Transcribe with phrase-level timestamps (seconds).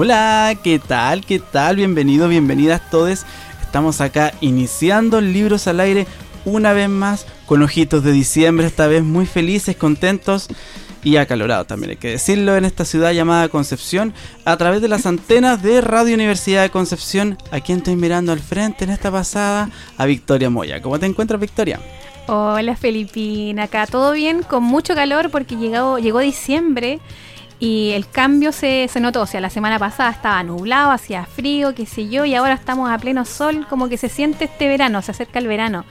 [0.00, 1.26] Hola, ¿qué tal?
[1.26, 1.74] ¿Qué tal?
[1.74, 3.26] Bienvenidos, bienvenidas todos.
[3.60, 6.06] Estamos acá iniciando Libros al Aire
[6.44, 10.46] una vez más con ojitos de diciembre, esta vez muy felices, contentos
[11.02, 15.04] y acalorados también hay que decirlo en esta ciudad llamada Concepción a través de las
[15.04, 17.36] antenas de Radio Universidad de Concepción.
[17.50, 19.68] ¿A quien estoy mirando al frente en esta pasada?
[19.96, 20.80] A Victoria Moya.
[20.80, 21.80] ¿Cómo te encuentras, Victoria?
[22.28, 23.64] Hola, Felipina.
[23.64, 27.00] Acá todo bien, con mucho calor porque llegó diciembre
[27.60, 31.74] y el cambio se, se, notó, o sea, la semana pasada estaba nublado, hacía frío,
[31.74, 35.02] qué sé yo, y ahora estamos a pleno sol, como que se siente este verano,
[35.02, 35.84] se acerca el verano.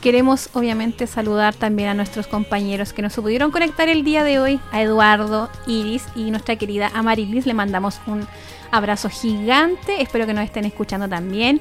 [0.00, 4.60] Queremos obviamente saludar también a nuestros compañeros que nos pudieron conectar el día de hoy,
[4.70, 8.26] a Eduardo, Iris y nuestra querida Amarilis, le mandamos un
[8.70, 11.60] abrazo gigante, espero que nos estén escuchando también.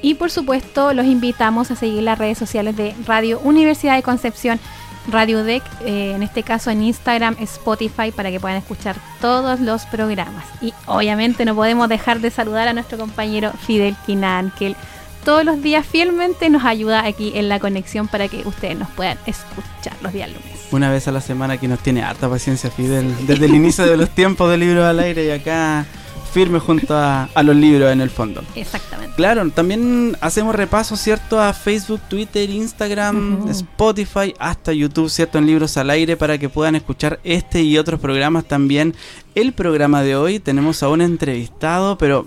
[0.00, 4.60] Y por supuesto los invitamos a seguir las redes sociales de Radio Universidad de Concepción
[5.08, 9.86] Radio Deck, eh, en este caso en Instagram, Spotify, para que puedan escuchar todos los
[9.86, 10.44] programas.
[10.60, 14.76] Y obviamente no podemos dejar de saludar a nuestro compañero Fidel Quinan, que
[15.24, 19.18] todos los días fielmente nos ayuda aquí en la conexión para que ustedes nos puedan
[19.26, 20.68] escuchar los días lunes.
[20.70, 23.96] Una vez a la semana que nos tiene harta paciencia Fidel, desde el inicio de
[23.98, 25.86] los tiempos de Libros al Aire y acá
[26.32, 28.42] firme junto a, los libros en el fondo.
[28.54, 29.14] Exactamente.
[29.16, 31.40] Claro, también hacemos repaso, ¿cierto?
[31.40, 35.38] A Facebook, Twitter, Instagram, Spotify, hasta YouTube, ¿cierto?
[35.38, 38.94] En Libros al Aire para que puedan escuchar este y otros programas también.
[39.34, 42.26] El programa de hoy tenemos a un entrevistado, pero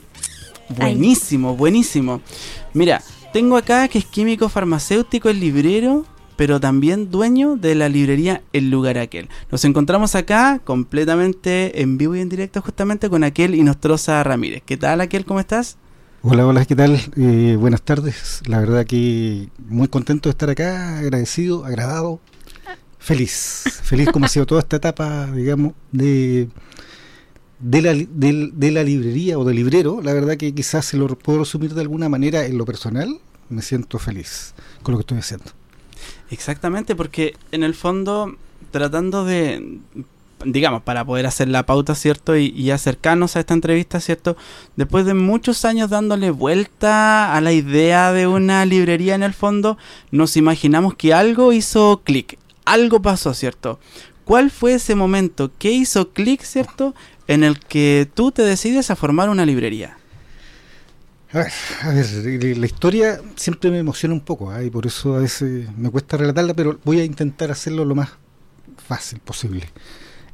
[0.69, 2.21] buenísimo, buenísimo.
[2.73, 3.01] Mira,
[3.33, 6.05] tengo acá que es químico farmacéutico, el librero,
[6.41, 9.29] pero también dueño de la librería El Lugar Aquel.
[9.51, 14.63] Nos encontramos acá completamente en vivo y en directo justamente con Aquel y Nostroza Ramírez.
[14.65, 15.23] ¿Qué tal Aquel?
[15.23, 15.77] ¿Cómo estás?
[16.23, 16.99] Hola, hola, ¿qué tal?
[17.15, 18.41] Eh, buenas tardes.
[18.47, 22.19] La verdad que muy contento de estar acá, agradecido, agradado,
[22.97, 23.61] feliz.
[23.83, 26.49] Feliz como ha sido toda esta etapa, digamos, de,
[27.59, 30.01] de, la, de la librería o de librero.
[30.01, 33.19] La verdad que quizás se lo puedo resumir de alguna manera en lo personal.
[33.49, 35.60] Me siento feliz con lo que estoy haciendo.
[36.31, 38.37] Exactamente, porque en el fondo,
[38.71, 39.79] tratando de,
[40.45, 42.37] digamos, para poder hacer la pauta, ¿cierto?
[42.37, 44.37] Y, acercarnos a esta entrevista, ¿cierto?
[44.77, 49.77] Después de muchos años dándole vuelta a la idea de una librería en el fondo,
[50.11, 53.79] nos imaginamos que algo hizo clic, algo pasó, ¿cierto?
[54.23, 55.51] ¿Cuál fue ese momento?
[55.59, 56.95] ¿Qué hizo clic, ¿cierto?
[57.27, 59.97] En el que tú te decides a formar una librería.
[61.33, 64.63] A ver, la historia siempre me emociona un poco ¿ah?
[64.63, 68.09] y por eso a veces me cuesta relatarla, pero voy a intentar hacerlo lo más
[68.85, 69.69] fácil posible.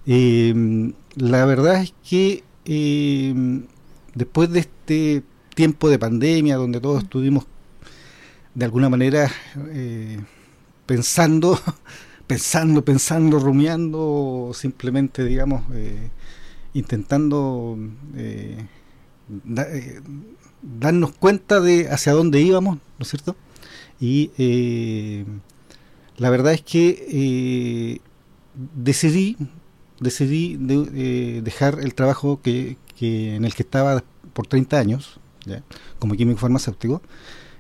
[0.07, 3.67] Em, la verdad es que em,
[4.15, 7.45] después de este tiempo de pandemia donde todos estuvimos
[8.55, 9.29] de alguna manera
[9.69, 10.19] eh,
[10.87, 11.59] pensando,
[12.27, 16.09] pensando, pensando, rumiando, simplemente, digamos, eh,
[19.29, 20.01] eh,
[20.61, 23.35] darnos cuenta de hacia dónde íbamos, ¿no es cierto?
[23.99, 25.25] Y eh,
[26.17, 27.99] la verdad es que eh,
[28.75, 29.38] decidí,
[29.99, 35.19] decidí de, dejar el trabajo que, en el que estaba por 30 años,
[35.99, 37.01] como químico farmacéutico,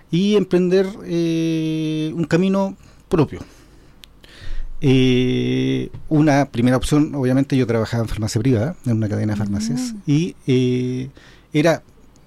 [0.09, 2.77] y emprender un camino
[3.09, 3.41] propio.
[6.09, 9.97] una primera opción, obviamente yo trabajaba en farmacia privada, en una cadena de farmacias, mm.
[10.07, 10.35] y
[11.53, 11.83] era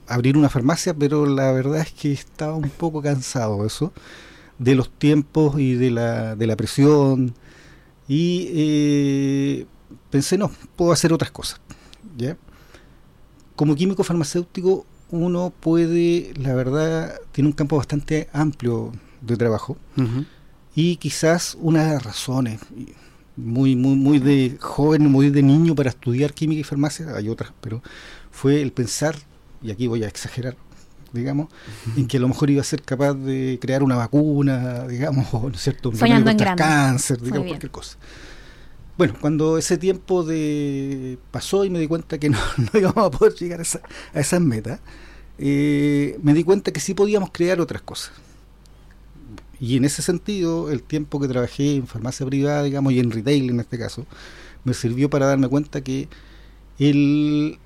[0.06, 3.92] abrir una farmacia, pero la verdad es que estaba un poco cansado eso,
[4.58, 7.34] de los tiempos y de la, de la presión.
[8.08, 9.66] Y eh,
[10.10, 11.60] pensé, no, puedo hacer otras cosas.
[12.16, 12.36] ¿ya?
[13.54, 19.76] Como químico farmacéutico, uno puede, la verdad, tiene un campo bastante amplio de trabajo.
[20.74, 22.60] Y quizás una de las razones,
[23.36, 27.52] muy, muy, muy de joven, muy de niño para estudiar química y farmacia, hay otras,
[27.60, 27.82] pero
[28.30, 29.16] fue el pensar
[29.62, 30.56] y aquí voy a exagerar,
[31.12, 31.48] digamos,
[31.96, 35.50] en que a lo mejor iba a ser capaz de crear una vacuna, digamos, ¿no
[35.50, 35.90] es cierto?
[35.90, 37.98] Un Soñando cáncer, digamos, cualquier cosa.
[38.96, 42.38] Bueno, cuando ese tiempo de pasó y me di cuenta que no,
[42.74, 43.80] íbamos a poder llegar a, esa,
[44.12, 44.80] a esas metas,
[45.38, 48.12] eh, me di cuenta que sí podíamos crear otras cosas.
[49.58, 53.50] y en ese sentido, el tiempo que trabajé en farmacia privada, digamos, y en retail
[53.50, 54.06] en este caso,
[54.64, 56.08] me sirvió para darme cuenta que
[56.78, 57.58] el,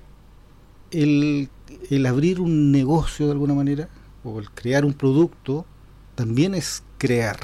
[0.91, 1.49] el,
[1.89, 3.89] el abrir un negocio de alguna manera,
[4.23, 5.65] o el crear un producto,
[6.15, 7.37] también es crear,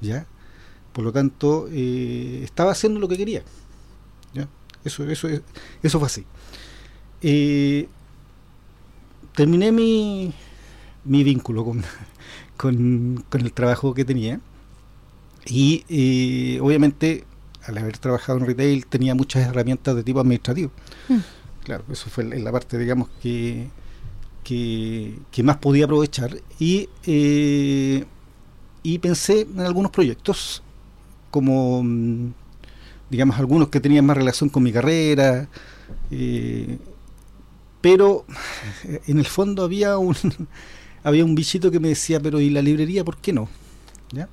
[0.00, 0.26] ¿ya?
[0.92, 3.42] Por lo tanto, eh, estaba haciendo lo que quería.
[4.34, 4.48] ¿ya?
[4.84, 5.28] Eso, eso,
[5.82, 6.24] eso fue así.
[7.22, 7.88] Eh,
[9.34, 10.32] terminé mi,
[11.04, 11.64] mi vínculo
[12.56, 14.40] con, con, el trabajo que tenía.
[15.46, 17.24] Y eh, obviamente,
[17.64, 20.70] al haber trabajado en retail, tenía muchas herramientas de tipo administrativo.
[21.08, 21.18] Mm.
[21.64, 23.68] Claro, eso fue la parte, digamos, que,
[24.42, 26.36] que, más podía aprovechar.
[26.58, 28.04] Y, eh,
[28.82, 30.62] y pensé en algunos proyectos,
[31.30, 32.32] como, mm,
[33.10, 35.48] digamos, algunos que tenían más relación con mi carrera.
[36.10, 36.78] Eh,
[37.80, 38.24] pero
[39.06, 40.16] en el fondo había un
[41.04, 43.48] había un bichito que me decía, pero ¿y la librería por qué no?
[44.12, 44.28] ¿Ya?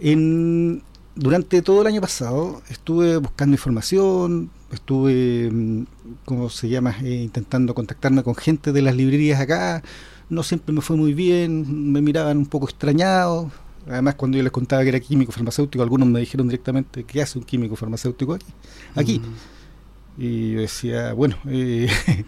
[0.00, 0.82] En,
[1.14, 5.86] durante todo el año pasado estuve buscando información, estuve, mm,
[6.24, 9.82] ¿cómo se llama?, eh, intentando contactarme con gente de las librerías acá,
[10.28, 13.50] no siempre me fue muy bien, me miraban un poco extrañado,
[13.86, 17.38] además cuando yo les contaba que era químico farmacéutico, algunos me dijeron directamente, ¿qué hace
[17.38, 18.46] un químico farmacéutico aquí?
[18.94, 19.18] aquí.
[19.18, 20.22] Mm.
[20.22, 21.88] Y yo decía, bueno, eh,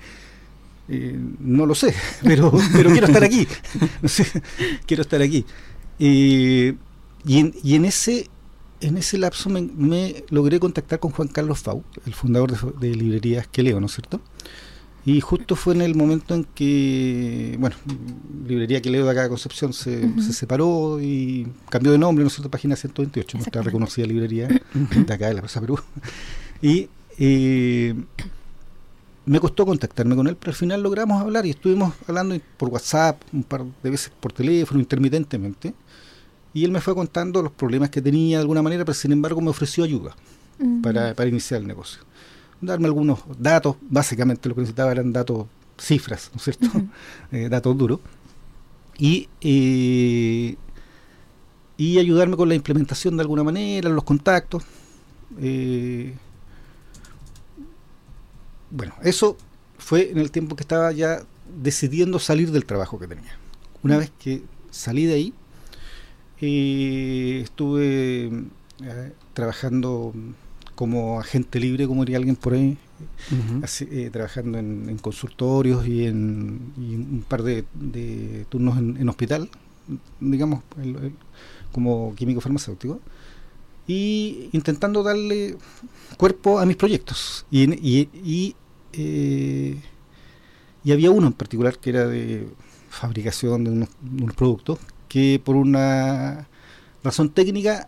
[0.88, 3.46] Eh, no lo sé, pero, pero quiero estar aquí.
[4.86, 5.44] quiero estar aquí.
[5.98, 6.74] Y,
[7.26, 8.28] en, y en ese
[8.84, 13.62] en ese lapso me, logré contactar con Juan Carlos Fau, el fundador de, librerías que
[13.62, 14.20] leo, ¿no es cierto?
[15.06, 17.76] Y justo fue en el momento en que, bueno,
[18.46, 22.28] librería que leo de acá de Concepción se, se separó y cambió de nombre, ¿no
[22.28, 22.50] es cierto?
[22.50, 25.78] Página 128, nuestra reconocida librería de acá de la Plaza Perú.
[26.62, 26.88] Y
[27.18, 27.94] eh,
[29.26, 33.20] me costó contactarme con él, pero al final logramos hablar y estuvimos hablando por WhatsApp,
[33.32, 35.74] un par de veces por teléfono, intermitentemente.
[36.54, 39.40] Y él me fue contando los problemas que tenía de alguna manera, pero sin embargo
[39.40, 40.14] me ofreció ayuda
[40.82, 42.00] para, para, iniciar el negocio.
[42.60, 45.46] Darme algunos datos, básicamente lo que necesitaba eran datos,
[45.76, 46.68] cifras, ¿no es cierto?
[47.32, 47.98] Eh, datos duros.
[48.96, 50.56] Y, eh,
[51.76, 54.62] y ayudarme con la implementación de alguna manera, los contactos.
[55.40, 56.14] Eh,
[58.70, 59.36] bueno, eso
[59.78, 61.22] fue en el tiempo que estaba ya
[61.60, 63.36] decidiendo salir del trabajo que tenía.
[63.82, 65.34] Una vez que salí de ahí,
[66.46, 68.26] eh, estuve
[68.82, 70.12] eh, trabajando
[70.74, 72.76] como agente libre, como diría alguien por ahí,
[73.80, 77.64] eh, trabajando en, consultorios y en un par de,
[78.48, 79.48] turnos en, hospital,
[80.20, 80.62] digamos,
[81.72, 83.00] como químico farmacéutico
[83.86, 85.56] y intentando darle
[86.16, 87.46] cuerpo a mis proyectos.
[87.50, 88.56] Y, y,
[88.92, 89.80] eh,
[90.82, 92.48] y había uno en particular que era de
[92.88, 93.88] fabricación de unos,
[94.34, 94.78] productos
[95.14, 96.48] que por una
[97.04, 97.86] razón técnica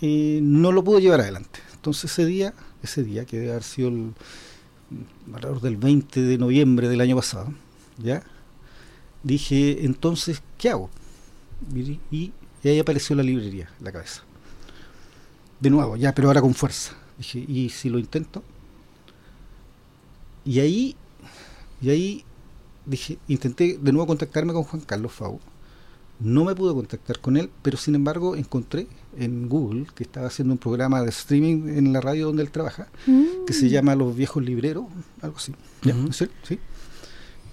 [0.00, 1.60] eh, no lo pudo llevar adelante.
[1.74, 4.14] Entonces ese día, ese día que debe haber sido el,
[5.34, 7.52] alrededor del 20 de noviembre del año pasado,
[7.98, 8.22] ya
[9.22, 10.88] dije entonces qué hago
[11.74, 12.32] y,
[12.64, 14.22] ahí apareció la librería la cabeza.
[15.60, 16.94] De nuevo, ya, pero ahora con fuerza.
[17.18, 18.42] Dije, ¿y si lo intento?
[20.46, 20.96] Y ahí,
[21.82, 22.24] y ahí
[22.86, 25.38] dije, intenté de nuevo contactarme con Juan Carlos Fau.
[26.22, 28.86] No me pude contactar con él, pero sin embargo encontré
[29.18, 32.88] en Google que estaba haciendo un programa de streaming en la radio donde él trabaja,
[33.46, 33.68] que se mm.
[33.68, 34.84] llama Los Viejos Libreros,
[35.20, 35.52] algo así.
[36.42, 36.58] ¿Sí?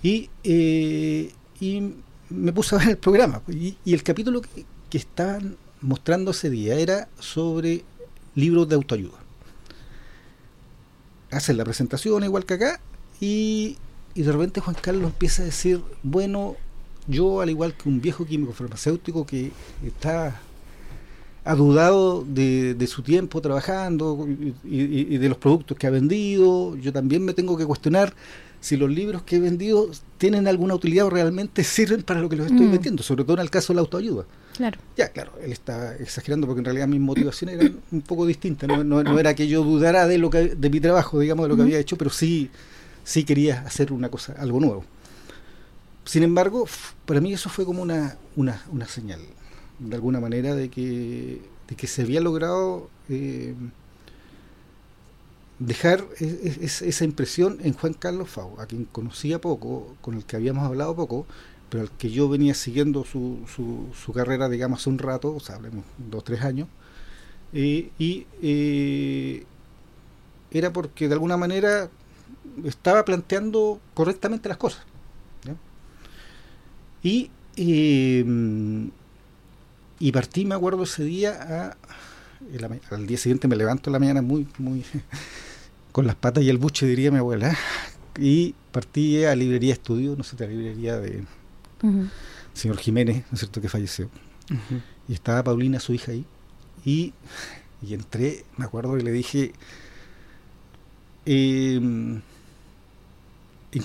[0.04, 1.94] Y, eh, y
[2.30, 3.42] me puse a ver el programa.
[3.50, 7.84] Y, el capítulo que, que estaban mostrando ese día era sobre
[8.36, 9.20] libros de autoayuda
[11.32, 12.80] hacen la presentación igual que acá
[13.20, 13.78] y,
[14.16, 16.56] de repente Juan Carlos empieza a decir, bueno,
[17.10, 19.51] yo al igual que un viejo químico farmacéutico que
[19.86, 20.39] está
[21.44, 24.28] adudado de, de su tiempo trabajando
[24.63, 28.13] y, de los productos que ha vendido, yo también me tengo que cuestionar
[28.62, 32.36] si los libros que he vendido tienen alguna utilidad o realmente sirven para lo que
[32.36, 32.72] los estoy mm.
[32.72, 34.25] vendiendo, sobre todo en el caso de la autoayuda.
[34.58, 34.78] Claro.
[34.98, 38.68] Ya, claro, él está exagerando porque en realidad mis motivaciones eran un poco distintas.
[38.68, 41.56] No, no, era que yo dudara de lo que de mi trabajo, digamos, de lo
[41.56, 42.50] que había hecho, pero sí,
[43.06, 44.84] sí quería hacer una cosa, algo nuevo.
[46.10, 46.66] Sin embargo,
[47.06, 49.22] para mí eso fue como una, una, una señal,
[49.78, 53.54] de alguna manera, de que, de que se había logrado eh,
[55.60, 60.63] dejar esa impresión en Juan Carlos Fau, a quien conocía poco, con el que habíamos
[60.63, 61.28] hablado poco,
[61.70, 65.58] pero al que yo venía siguiendo su, su, carrera, digamos, hace un rato, o sea,
[65.58, 66.68] hablemos dos, tres años,
[67.54, 69.46] eh, y eh,
[70.50, 71.92] era porque de alguna manera
[72.66, 74.88] estaba planteando correctamente las cosas.
[77.03, 78.24] Y eh,
[80.00, 84.22] y partí, me acuerdo ese día, a, al día siguiente me levanto en la mañana
[84.22, 84.86] muy, muy,
[85.91, 87.56] con las patas y el buche, diría mi abuela,
[88.18, 91.25] y partí a Librería Estudio, no sé, la librería de
[92.53, 94.10] señor Jiménez, ¿no es cierto?, que falleció.
[95.08, 96.25] Y estaba Paulina, su hija, ahí,
[96.86, 97.13] y,
[97.82, 99.51] y entré, me acuerdo, y le dije,
[101.25, 102.24] eh, ¿en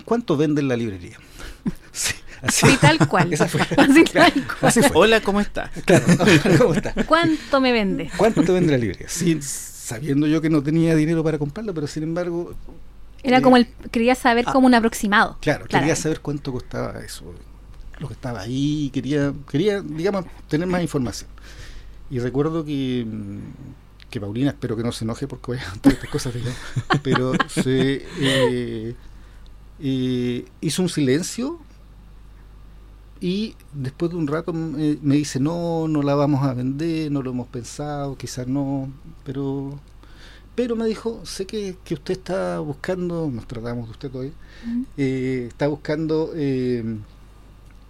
[0.04, 1.18] cuánto venden la librería?
[1.92, 2.14] sí.
[2.47, 3.33] Así, tal cual.
[3.33, 4.73] Así tal cual.
[4.95, 5.71] Hola, ¿cómo está?
[5.85, 6.05] Claro,
[6.59, 6.95] ¿cómo está?
[7.07, 8.11] ¿Cuánto me vende?
[8.17, 9.09] ¿Cuánto vende la librería?
[9.09, 12.55] Sí, sabiendo yo que no tenía dinero para comprarla, pero sin embargo...
[13.23, 13.67] Era como el...
[13.91, 15.39] Quería saber ah, como un aproximado.
[15.41, 17.25] Claro, quería saber cuánto costaba eso,
[17.99, 21.31] lo que estaba ahí, quería, quería, digamos, tener más información.
[22.11, 23.07] Y recuerdo que,
[24.11, 26.59] que Paulina, espero que no se enoje porque voy a contar estas cosas, digamos,
[27.03, 28.05] pero se...
[28.21, 28.95] Eh,
[29.81, 31.59] eh, hizo un silencio
[33.21, 37.30] y después de un rato me, dice, no, no la vamos a vender, no lo
[37.30, 38.88] hemos pensado, quizás no,
[39.25, 39.78] pero
[40.54, 44.33] pero me dijo, sé que, que usted está buscando, nos tratamos de usted todavía,
[44.97, 46.85] eh, está buscando eh,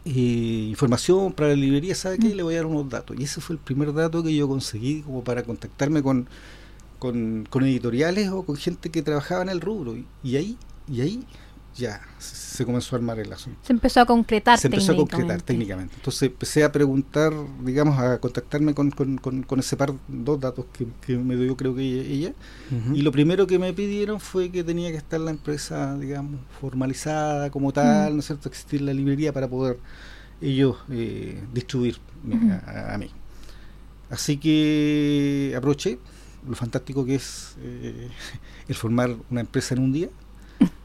[0.07, 2.35] eh, información para la librería, ¿sabe qué?
[2.35, 3.19] Le voy a dar unos datos.
[3.19, 6.27] Y ese fue el primer dato que yo conseguí como para contactarme con,
[6.99, 9.97] con, con editoriales o con gente que trabajaba en el rubro.
[10.23, 10.57] Y ahí,
[10.89, 11.25] y ahí
[11.75, 13.59] ya se comenzó a armar el asunto.
[13.63, 15.95] Se empezó a concretar Se empezó a concretar técnicamente.
[15.97, 21.17] Entonces empecé a preguntar, digamos, a contactarme con, con, con, ese par, dos datos que,
[21.17, 22.33] me dio creo que ella.
[22.93, 27.51] Y lo primero que me pidieron fue que tenía que estar la empresa, digamos, formalizada
[27.51, 28.49] como tal, ¿no es cierto?
[28.49, 29.79] Existir la librería para poder
[30.41, 31.99] ellos eh, distribuir
[32.67, 33.11] a, mí.
[34.11, 35.99] Así que aproveché
[36.49, 38.09] lo fantástico que es eh,
[38.69, 40.09] el formar una empresa en un día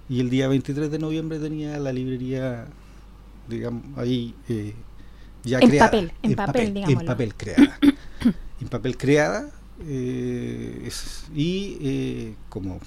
[0.10, 2.66] y el día 23 de noviembre tenía la librería,
[3.48, 4.74] digamos, ahí eh,
[5.44, 5.92] ya en creada.
[5.92, 7.80] Papel, en, papel, papel En papel creada.
[8.60, 9.50] en papel creada.
[9.88, 10.90] Eh,
[11.34, 12.80] y eh, como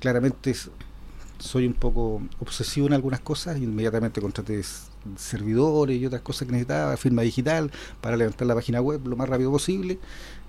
[0.00, 0.54] claramente
[1.38, 4.62] soy un poco obsesivo en algunas cosas, inmediatamente contraté
[5.16, 7.70] servidores y otras cosas que necesitaba, firma digital
[8.00, 9.98] para levantar la página web lo más rápido posible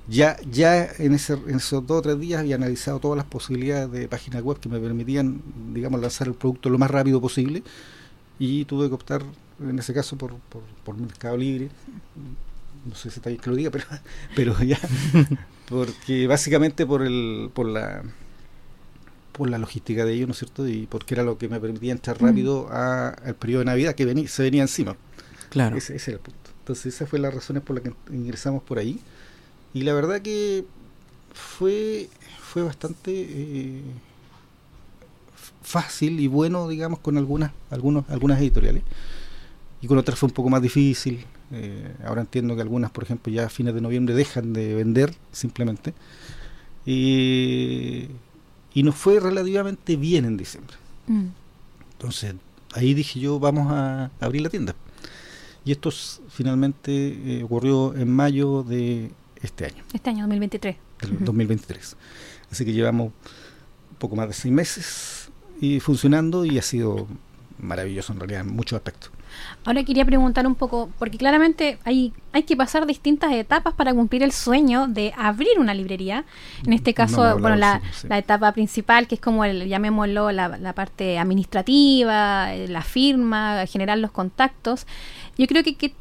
[0.07, 3.91] ya, ya en, ese, en esos dos o tres días había analizado todas las posibilidades
[3.91, 5.41] de páginas web que me permitían,
[5.73, 7.63] digamos, lanzar el producto lo más rápido posible
[8.39, 9.23] y tuve que optar,
[9.59, 10.35] en ese caso, por,
[10.83, 11.69] por, Mercado Libre.
[12.85, 13.85] No sé si está bien que lo diga, pero,
[14.35, 14.79] pero ya,
[15.69, 18.03] porque básicamente por, el, por la
[19.37, 20.67] por la logística de ellos, ¿no es cierto?
[20.67, 24.27] Y porque era lo que me permitía entrar rápido al periodo de Navidad que venía,
[24.27, 24.97] se venía encima.
[25.49, 25.77] Claro.
[25.77, 26.49] Ese, ese, era el punto.
[26.59, 28.99] Entonces, esas fueron las razones por las que ingresamos por ahí.
[29.77, 30.65] Y la verdad que
[31.31, 33.81] fue, fue bastante eh,
[35.61, 38.81] fácil y bueno, digamos, con algunas, algunos, algunas editoriales.
[39.79, 41.23] Y con otras fue un poco más difícil.
[41.51, 45.13] Eh, ahora entiendo que algunas, por ejemplo, ya a fines de noviembre dejan de vender
[45.31, 45.93] simplemente.
[46.83, 48.07] y
[48.73, 50.75] nos fue relativamente bien en diciembre.
[51.05, 51.27] Mm.
[51.91, 52.33] Entonces,
[52.73, 54.73] ahí dije yo, vamos a abrir la tienda.
[55.65, 55.91] Y esto
[56.29, 59.11] finalmente eh, ocurrió en mayo de
[59.47, 59.83] este año.
[59.93, 60.75] Este año, 2023.
[61.19, 61.97] 2023.
[62.51, 63.07] Así que llevamos
[63.91, 67.07] un poco más de seis meses y funcionando y ha sido
[67.59, 69.11] maravilloso en realidad en muchos aspectos.
[69.65, 74.23] Ahora quería preguntar un poco, porque claramente hay, hay que pasar distintas etapas para cumplir
[74.23, 76.25] el sueño de abrir una librería.
[76.65, 80.73] En este caso, bueno, la, la, etapa principal, que es como, el, llamémoslo, la, la
[80.73, 84.87] parte administrativa, eh, la firma, generar los contactos.
[85.37, 85.93] Yo creo que, que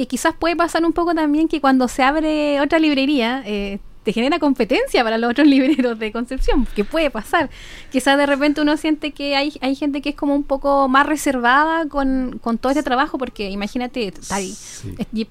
[0.00, 4.14] que quizás puede pasar un poco también que cuando se abre otra librería, eh, te
[4.14, 7.50] genera competencia para los otros libreros de Concepción, que puede pasar.
[7.92, 11.06] Quizás de repente uno siente que hay, hay gente que es como un poco más
[11.06, 14.14] reservada con, todo este trabajo, porque imagínate,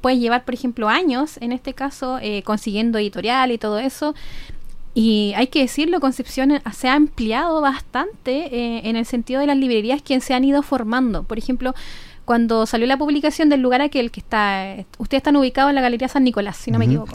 [0.01, 4.13] puedes llevar, por ejemplo, años, en este caso, eh, consiguiendo editorial y todo eso.
[4.93, 9.57] Y hay que decirlo, Concepción se ha ampliado bastante eh, en el sentido de las
[9.57, 11.23] librerías que se han ido formando.
[11.23, 11.73] Por ejemplo,
[12.29, 16.07] cuando salió la publicación del lugar aquel que está, ustedes están ubicados en la Galería
[16.07, 17.11] San Nicolás, si no me equivoco.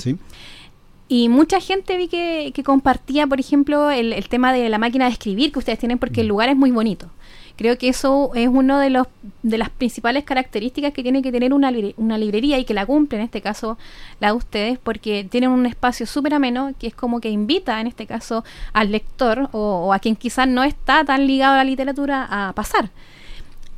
[1.06, 5.52] Y mucha gente vi que, compartía, por ejemplo, el, tema de la máquina de escribir
[5.52, 7.10] que ustedes tienen porque el lugar es muy bonito.
[7.54, 9.06] Creo que eso es uno de los
[9.44, 13.18] de las principales características que tiene que tener una, una librería y que la cumple,
[13.18, 13.78] en este caso
[14.18, 17.86] la de ustedes, porque tienen un espacio súper ameno que es como que invita, en
[17.86, 22.26] este caso, al lector o a quien quizás no está tan ligado a la literatura
[22.28, 22.90] a pasar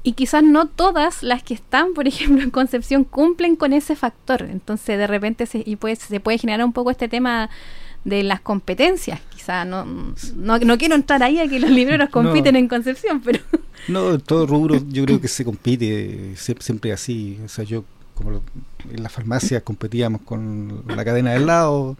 [0.06, 4.42] y quizás no todas las que están, por ejemplo, en Concepción cumplen con ese factor.
[4.42, 7.50] Entonces, de repente se, y pues, se puede generar un poco este tema
[8.04, 9.20] de las competencias.
[9.34, 9.84] Quizás no,
[10.36, 13.40] no, quiero entrar ahí a que los libreros compiten en Concepción, pero...
[13.88, 17.40] No, en todo rubro yo creo que se compite siempre así.
[17.44, 17.84] O sea, yo
[18.14, 18.30] como
[18.88, 21.96] en la farmacia competíamos con la cadena del lado.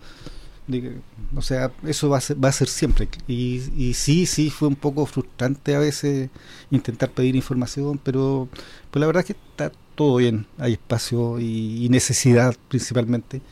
[1.37, 3.08] O sea, eso va a ser, va a ser siempre.
[3.28, 6.30] Y, y sí, sí, fue un poco frustrante a veces
[6.70, 8.49] intentar pedir información, pero
[8.90, 10.46] pues la verdad es que está todo bien.
[10.58, 13.42] Hay espacio y, necesidad principalmente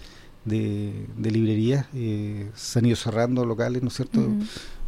[0.45, 1.87] de, de librerías.
[1.95, 4.21] Eh, se han ido cerrando locales, ¿no es cierto?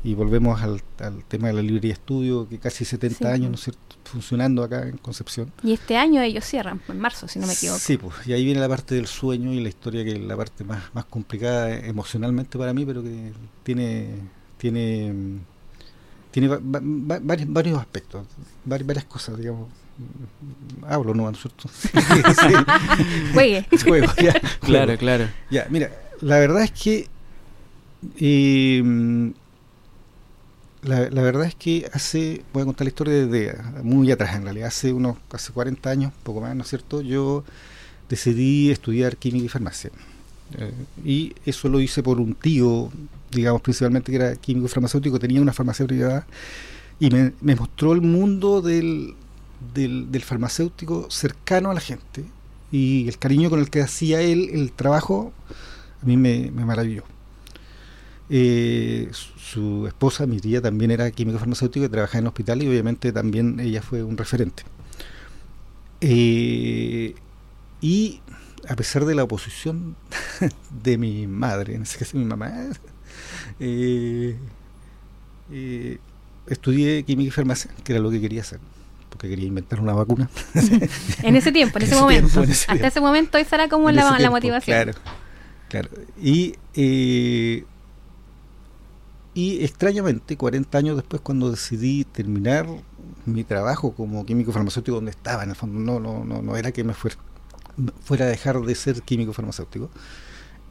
[0.06, 0.80] Y volvemos al,
[1.26, 3.80] tema de la librería estudio, que casi 70 años, ¿no es cierto?
[4.04, 5.52] funcionando acá en Concepción.
[5.64, 7.80] Y este año ellos cierran, en marzo, si no me equivoco.
[7.80, 10.36] Sí, pues, y ahí viene la parte del sueño y la historia que es la
[10.36, 13.32] parte más, más complicada emocionalmente para mí, pero que
[13.64, 14.14] tiene
[14.58, 15.12] tiene
[16.30, 18.26] tiene varios, varios aspectos,
[18.64, 19.68] varias, cosas, digamos.
[20.86, 21.24] Hablo, ¿no?
[21.24, 21.68] ¿no es cierto?
[23.34, 23.66] Juegue.
[23.84, 25.28] Juego, ya, claro, claro.
[25.50, 27.08] Ya, mira, la verdad es que
[28.20, 29.32] eh,
[30.86, 34.68] la, verdad es que hace, voy a contar la historia desde muy atrás en realidad,
[34.68, 37.00] hace unos, hace 40 años, poco más, ¿no es cierto?
[37.00, 37.44] Yo
[38.08, 39.90] decidí estudiar química y farmacia.
[40.58, 40.72] Eh,
[41.04, 42.90] y eso lo hice por un tío,
[43.32, 46.26] digamos principalmente que era químico farmacéutico, tenía una farmacia privada
[47.00, 49.14] y me, mostró el mundo del,
[49.74, 52.24] del, farmacéutico cercano a la gente
[52.70, 55.32] y el cariño con el que hacía él el trabajo
[56.02, 57.04] a mí me maravilló.
[58.28, 62.68] Eh, su esposa, mi tía, también era químico farmacéutico y trabajaba en el hospital y
[62.68, 64.64] obviamente también ella fue un referente.
[66.00, 67.14] Eh,
[67.80, 68.20] y
[68.68, 69.96] a pesar de la oposición
[70.82, 72.52] de mi madre, en ese caso mi mamá,
[73.60, 74.36] eh,
[75.52, 75.98] eh,
[76.48, 78.58] estudié química y farmacia, que era lo que quería hacer,
[79.08, 80.28] porque quería inventar una vacuna.
[81.22, 82.42] en ese tiempo, en ese, momento.
[82.42, 84.74] Hasta ese momento esa era como la, la, motivación.
[84.74, 84.98] Claro,
[85.68, 85.88] claro.
[86.20, 86.54] Y
[89.36, 92.66] y extrañamente, 40 años después, cuando decidí terminar
[93.26, 96.72] mi trabajo como químico farmacéutico, donde estaba, en el fondo, no, no, no, no era
[96.72, 97.18] que me fuera,
[98.00, 99.90] fuera a dejar de ser químico farmacéutico,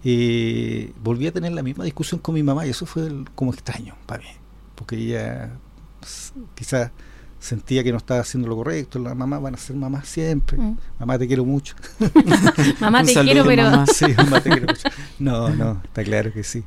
[0.03, 3.95] eh, volví a tener la misma discusión con mi mamá y eso fue como extraño
[4.07, 4.29] para mí,
[4.73, 5.51] porque ella
[5.99, 6.89] pues, quizás
[7.37, 10.77] sentía que no estaba haciendo lo correcto, las mamás van a ser mamás siempre, mm.
[11.01, 11.75] mamá te quiero mucho.
[12.79, 13.85] mamá te quiero, pero...
[13.93, 14.89] Sí, mamá te quiero mucho.
[15.19, 16.63] No, no, está claro que sí.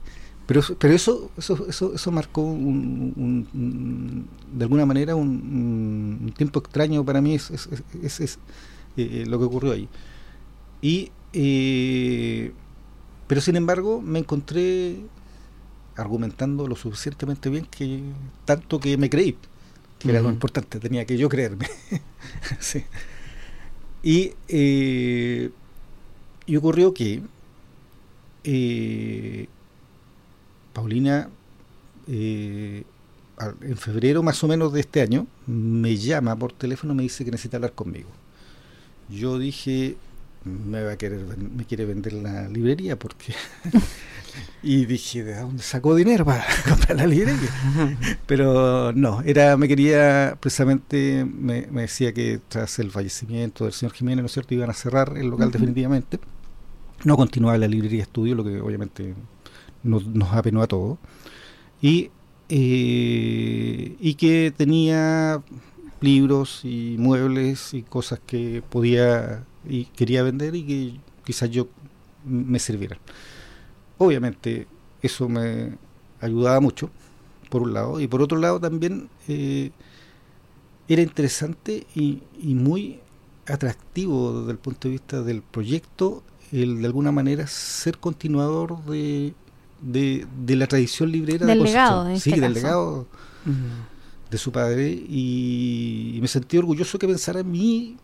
[0.48, 3.46] Pero, pero eso, eso, eso, eso marcó un,
[4.50, 8.38] de alguna manera un, tiempo extraño para mí, es, es, es,
[8.96, 9.90] eh, lo que ocurrió ahí.
[10.80, 12.52] Y, eh,
[13.26, 14.96] pero sin embargo me encontré
[15.96, 18.00] argumentando lo suficientemente bien que
[18.46, 19.36] tanto que me creí,
[19.98, 21.68] que era lo importante, tenía que yo creerme.
[24.00, 25.50] Y, eh,
[26.46, 27.20] y ocurrió que
[28.44, 29.48] eh,
[30.78, 31.28] Paulina,
[32.06, 32.84] eh,
[33.62, 37.24] en febrero más o menos de este año, me llama por teléfono y me dice
[37.24, 38.08] que necesita hablar conmigo.
[39.08, 39.96] Yo dije,
[40.44, 43.34] me va a querer, me quiere vender la librería porque
[44.62, 47.50] y dije de dónde sacó dinero para comprar la librería
[48.26, 54.22] pero no era me quería precisamente me, decía que tras el fallecimiento del señor Jiménez
[54.22, 56.20] no es cierto iban a cerrar el local definitivamente.
[57.04, 59.14] No continuaba la librería estudio lo que obviamente
[59.82, 60.98] nos, apenó a todos,
[61.80, 62.10] y,
[62.48, 65.42] eh, y que tenía
[66.00, 71.68] libros y muebles y cosas que podía y quería vender y que quizás yo
[72.24, 72.98] me sirvieran.
[73.98, 74.66] Obviamente
[75.02, 75.76] eso me
[76.20, 76.90] ayudaba mucho,
[77.50, 79.70] por un lado, y por otro lado también eh,
[80.88, 83.00] era interesante y, muy
[83.46, 89.34] atractivo desde el punto de vista del proyecto el de alguna manera ser continuador de
[89.80, 93.06] de, de la tradición librera del legado, sí, este del legado
[94.30, 94.90] de su padre.
[94.90, 97.96] Y, me sentí orgulloso que pensara en mí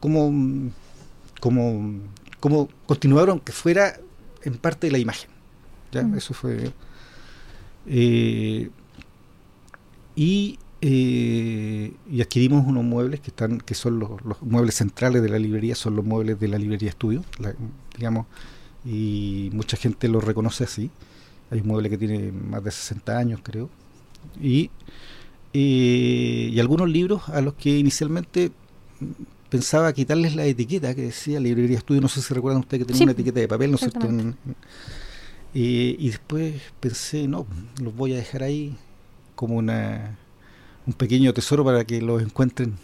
[0.00, 0.70] como
[1.40, 2.00] como
[2.40, 3.98] como continuador aunque fuera
[4.42, 5.30] en parte de la imagen
[5.92, 6.72] ya eso fue
[7.86, 8.70] eh,
[10.16, 15.28] y eh, y adquirimos unos muebles que están que son los, los, muebles centrales de
[15.28, 17.24] la librería son los muebles de la librería estudio
[17.96, 18.26] digamos
[18.84, 20.90] y mucha gente los reconoce así
[21.50, 23.68] hay un mueble que tiene más de 60 años, creo.
[24.40, 24.70] Y,
[25.52, 28.52] y algunos libros a los que inicialmente
[29.48, 32.00] pensaba quitarles la etiqueta que decía librería estudio.
[32.00, 34.08] No sé si recuerdan ustedes que tenía una etiqueta de papel, ¿no es cierto?
[35.54, 37.46] y después pensé, no,
[37.82, 38.76] los voy a dejar ahí
[39.34, 40.16] como una
[40.88, 42.74] un pequeño tesoro para que los encuentren.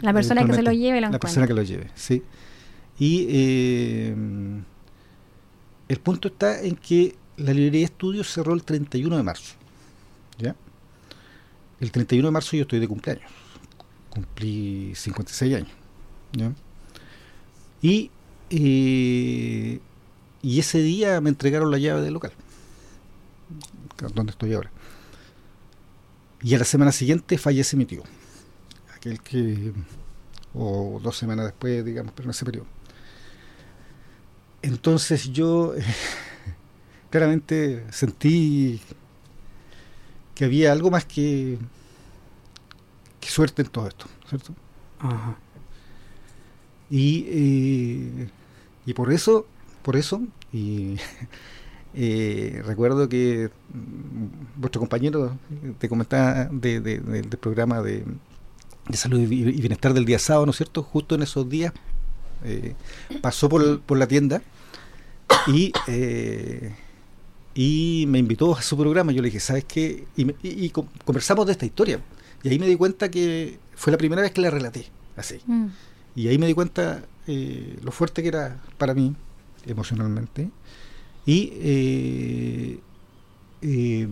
[0.00, 2.24] La persona que se los lleve, La persona que los lleve, sí.
[2.98, 4.14] Y eh,
[5.88, 9.54] el punto está en que la librería Estudios cerró el 31 de marzo.
[10.38, 10.54] ¿ya?
[11.80, 13.30] El 31 de marzo yo estoy de cumpleaños.
[14.10, 15.72] Cumplí 56 años.
[16.32, 16.52] ¿ya?
[17.82, 18.10] Y,
[18.50, 19.80] eh,
[20.42, 22.32] y ese día me entregaron la llave del local,
[24.14, 24.70] donde estoy ahora.
[26.42, 28.02] Y a la semana siguiente fallece mi tío,
[28.94, 29.72] aquel que,
[30.54, 32.66] o dos semanas después, digamos, pero en ese periodo.
[34.62, 35.74] Entonces yo
[37.14, 38.80] claramente sentí
[40.34, 41.58] que había algo más que,
[43.20, 44.52] que suerte en todo esto, ¿cierto?
[44.98, 45.36] Ajá.
[46.90, 48.28] Y, eh,
[48.84, 49.46] y por eso,
[49.82, 50.22] por eso,
[50.52, 50.96] y
[51.94, 53.48] eh, recuerdo que
[54.56, 55.38] vuestro compañero
[55.78, 58.04] te comentaba de, de- de- del programa de,
[58.92, 60.82] salud y bi- y bienestar del día sábado, ¿no es cierto?
[60.82, 61.72] Justo en esos días
[62.42, 62.74] eh,
[63.22, 64.42] pasó por, por la tienda
[65.46, 66.74] y, eh,
[67.54, 69.12] y me invitó a su programa.
[69.12, 70.04] Yo le dije, ¿sabes qué?
[70.16, 72.00] Y, me- y- y con- conversamos de esta historia.
[72.42, 74.86] Y ahí me di cuenta que fue la primera vez que la relaté,
[75.16, 75.36] así.
[75.46, 75.66] Mm.
[76.16, 79.14] Y ahí me di cuenta eh, lo fuerte que era para mí
[79.66, 80.50] emocionalmente.
[81.26, 82.78] Y, eh,
[83.62, 84.08] eh,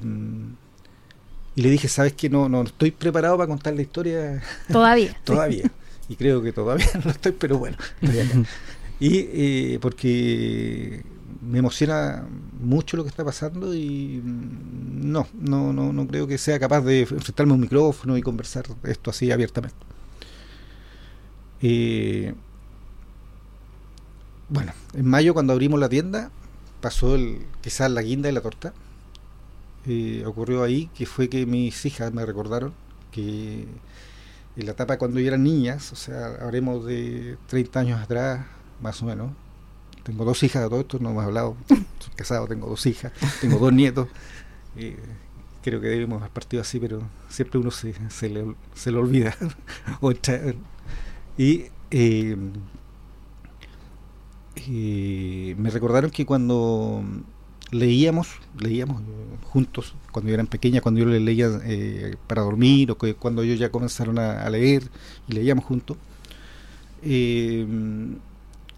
[1.55, 2.31] y le dije, ¿sabes qué?
[2.31, 5.15] No, no estoy preparado para contar la historia Todavía.
[5.25, 5.71] todavía.
[6.09, 7.77] Y creo que todavía no lo estoy, pero bueno.
[8.01, 8.43] estoy acá.
[9.01, 11.03] Y eh, porque
[11.43, 12.25] me emociona
[12.61, 17.01] mucho lo que está pasando y no, no, no, no creo que sea capaz de
[17.01, 19.77] enfrentarme a un micrófono y conversar esto así abiertamente.
[21.61, 22.35] Eh,
[24.49, 26.31] bueno, en mayo cuando abrimos la tienda
[26.81, 28.73] pasó el, quizás la guinda de la torta.
[29.87, 32.73] Eh, ocurrió ahí que fue que mis hijas me recordaron
[33.11, 33.67] que
[34.57, 38.47] en la etapa cuando yo eran niñas, o sea, habremos de 30 años atrás,
[38.81, 39.33] más o menos.
[40.03, 43.59] Tengo dos hijas de todo esto, no hemos hablado, soy casado, tengo dos hijas, tengo
[43.59, 44.09] dos nietos.
[44.75, 44.97] Eh,
[45.63, 49.37] creo que debemos haber partido así, pero siempre uno se, se, le, se le olvida.
[51.39, 52.37] Y eh,
[54.57, 57.03] eh, me recordaron que cuando
[57.71, 59.03] leíamos, leíamos
[59.45, 63.43] juntos, cuando yo eran pequeña, cuando yo les leía eh, para dormir, o que cuando
[63.43, 64.83] ellos ya comenzaron a, a leer
[65.29, 65.97] y leíamos juntos,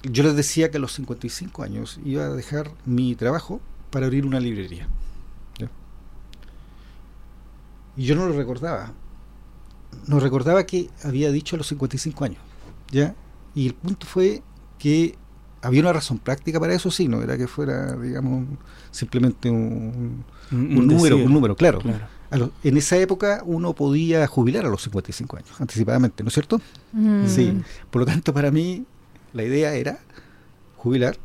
[0.04, 4.26] yo les decía que a los 55 años iba a dejar mi trabajo para abrir
[4.26, 4.88] una librería.
[5.58, 5.68] ¿ya?
[7.96, 8.92] Y yo no lo recordaba.
[10.06, 12.38] No recordaba que había dicho a los 55 años.
[12.90, 13.14] ¿ya?
[13.54, 14.42] Y el punto fue
[14.78, 15.16] que
[15.62, 18.46] había una razón práctica para eso, sí, no era que fuera, digamos,
[18.90, 21.78] simplemente un, un número, un número, claro.
[21.78, 22.06] Claro.
[22.30, 26.34] A lo- en esa época uno podía jubilar a los 55 años, anticipadamente, ¿no es
[26.34, 26.60] cierto?
[26.92, 27.26] Mm.
[27.28, 27.62] Sí.
[27.90, 28.84] Por lo tanto, para mí,
[29.34, 29.98] la idea era
[30.76, 31.18] jubilar,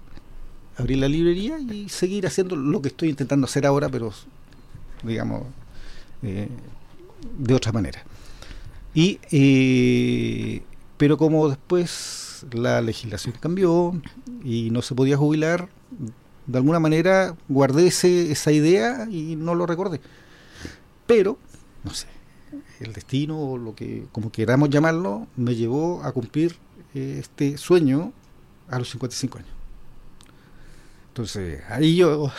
[0.75, 4.11] abrir la librería y seguir haciendo lo que estoy intentando hacer ahora, pero,
[5.03, 5.43] digamos,
[6.23, 6.49] eh,
[7.37, 8.03] de otra manera.
[8.93, 10.61] Y, eh,
[10.97, 13.93] pero como después la legislación cambió
[14.43, 15.69] y no se podía jubilar,
[16.47, 20.01] de alguna manera guardé ese, esa idea y no lo recordé.
[21.05, 21.37] Pero,
[21.83, 22.07] no sé,
[22.79, 26.55] el destino o lo que, como queramos llamarlo, me llevó a cumplir
[26.93, 28.13] eh, este sueño
[28.69, 29.51] a los 55 años.
[31.09, 32.31] Entonces, ahí yo...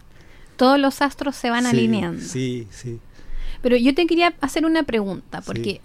[0.56, 2.22] Todos los astros se van sí, alineando.
[2.22, 3.00] Sí, sí.
[3.62, 5.80] Pero yo te quería hacer una pregunta, porque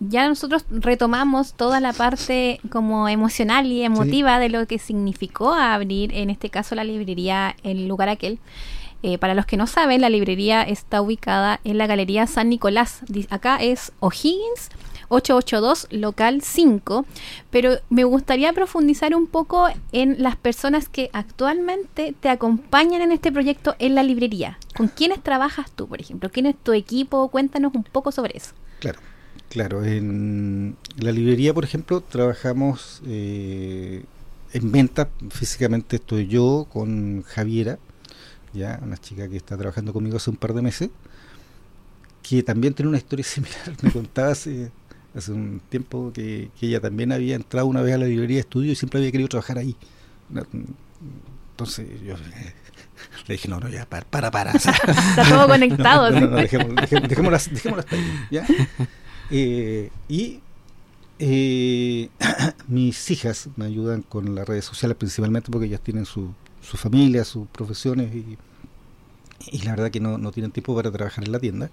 [0.00, 6.12] ya nosotros retomamos toda la parte como emocional y emotiva de lo que significó abrir,
[6.14, 8.38] en este caso, la librería El Lugar Aquel.
[9.02, 13.00] Eh, para los que no saben, la librería está ubicada en la Galería San Nicolás.
[13.28, 14.70] Acá es O'Higgins
[15.08, 17.06] 882, local 5.
[17.50, 23.32] Pero me gustaría profundizar un poco en las personas que actualmente te acompañan en este
[23.32, 24.58] proyecto en la librería.
[24.76, 26.30] ¿Con quiénes trabajas tú, por ejemplo?
[26.30, 27.28] ¿Quién es tu equipo?
[27.28, 28.52] Cuéntanos un poco sobre eso.
[28.80, 28.98] Claro,
[29.48, 29.84] claro.
[29.84, 34.04] En la librería, por ejemplo, trabajamos eh,
[34.52, 35.10] en venta.
[35.30, 37.78] Físicamente estoy yo con Javiera,
[38.52, 40.90] ya una chica que está trabajando conmigo hace un par de meses,
[42.22, 43.74] que también tiene una historia similar.
[43.82, 44.70] Me contaba hace,
[45.14, 48.40] hace un tiempo que, que ella también había entrado una vez a la librería de
[48.40, 49.76] estudio y siempre había querido trabajar ahí.
[51.50, 52.14] Entonces yo
[53.28, 54.50] le dije, no, no, ya, para, para, para.
[54.54, 56.10] Está todo conectado.
[56.10, 58.46] no, no, no, dejémoslo, dejémoslo, hasta ahí, ¿ya?
[59.30, 60.40] Eh, y
[61.18, 62.08] eh,
[62.68, 67.24] mis hijas me ayudan con las redes sociales principalmente porque ellas tienen su, su familia,
[67.24, 68.36] sus profesiones y,
[69.50, 71.70] y la verdad que no, no tienen tiempo para trabajar en la tienda.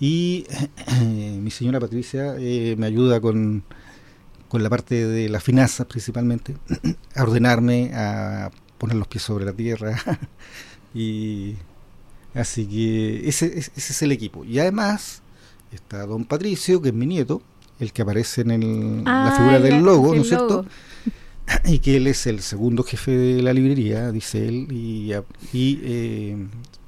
[0.00, 0.46] Y
[1.40, 3.62] mi señora Patricia eh, me ayuda con,
[4.48, 6.54] con la parte de las finanzas principalmente,
[7.14, 9.96] a ordenarme, a poner los pies sobre la tierra
[10.94, 11.54] y
[12.34, 14.44] Así que ese, ese es el equipo.
[14.44, 15.22] Y además
[15.72, 17.40] está don Patricio, que es mi nieto,
[17.80, 20.66] el que aparece en el- Ah, la figura el- del logo, ¿no es cierto?
[21.64, 25.12] y que él es el segundo jefe de la librería, dice él, y,
[25.54, 26.36] y eh,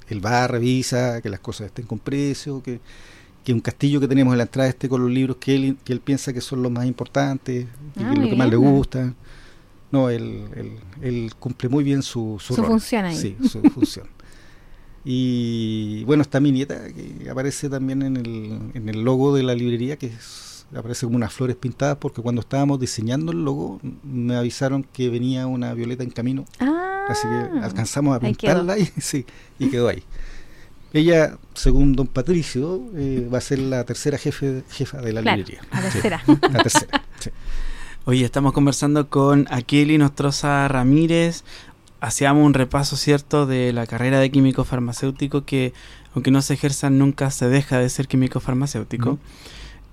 [0.09, 2.79] él va, revisa que las cosas estén con precio, que,
[3.43, 5.93] que un castillo que tenemos en la entrada esté con los libros que él, que
[5.93, 8.55] él piensa que son los más importantes, y Ah, que es lo que más le
[8.57, 9.13] gusta.
[9.91, 12.71] No, él, él, él cumple muy bien su, su, Su rol.
[12.71, 13.15] función ahí.
[13.17, 14.07] Sí, su función.
[15.05, 19.55] Y bueno, está mi nieta, que aparece también en el, en el logo de la
[19.55, 24.35] librería, que es- aparece como unas flores pintadas, porque cuando estábamos diseñando el logo, me
[24.35, 26.45] avisaron que venía una violeta en camino.
[26.59, 29.25] Ah, Así que alcanzamos a pintarla y, sí,
[29.57, 30.03] y quedó ahí.
[30.93, 35.37] Ella, según don Patricio, eh, va a ser la tercera jefe, jefa de la Claro,
[35.37, 35.61] librería.
[35.71, 36.23] la Sí, tercera.
[36.27, 37.03] la tercera.
[37.19, 37.29] sí.
[38.05, 41.43] Oye, estamos conversando con Akeli Nostroza Ramírez.
[42.01, 45.73] Hacíamos un repaso, ¿cierto?, de la carrera de químico farmacéutico que,
[46.15, 49.19] aunque no se ejerza, nunca se deja de ser químico farmacéutico.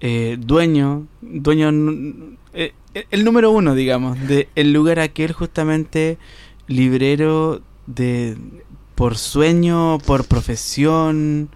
[0.00, 2.72] Eh, dueño, dueño, n- eh,
[3.10, 6.18] el número uno, digamos, de el lugar aquel justamente
[6.66, 8.36] librero de
[8.94, 11.48] por sueño, por profesión,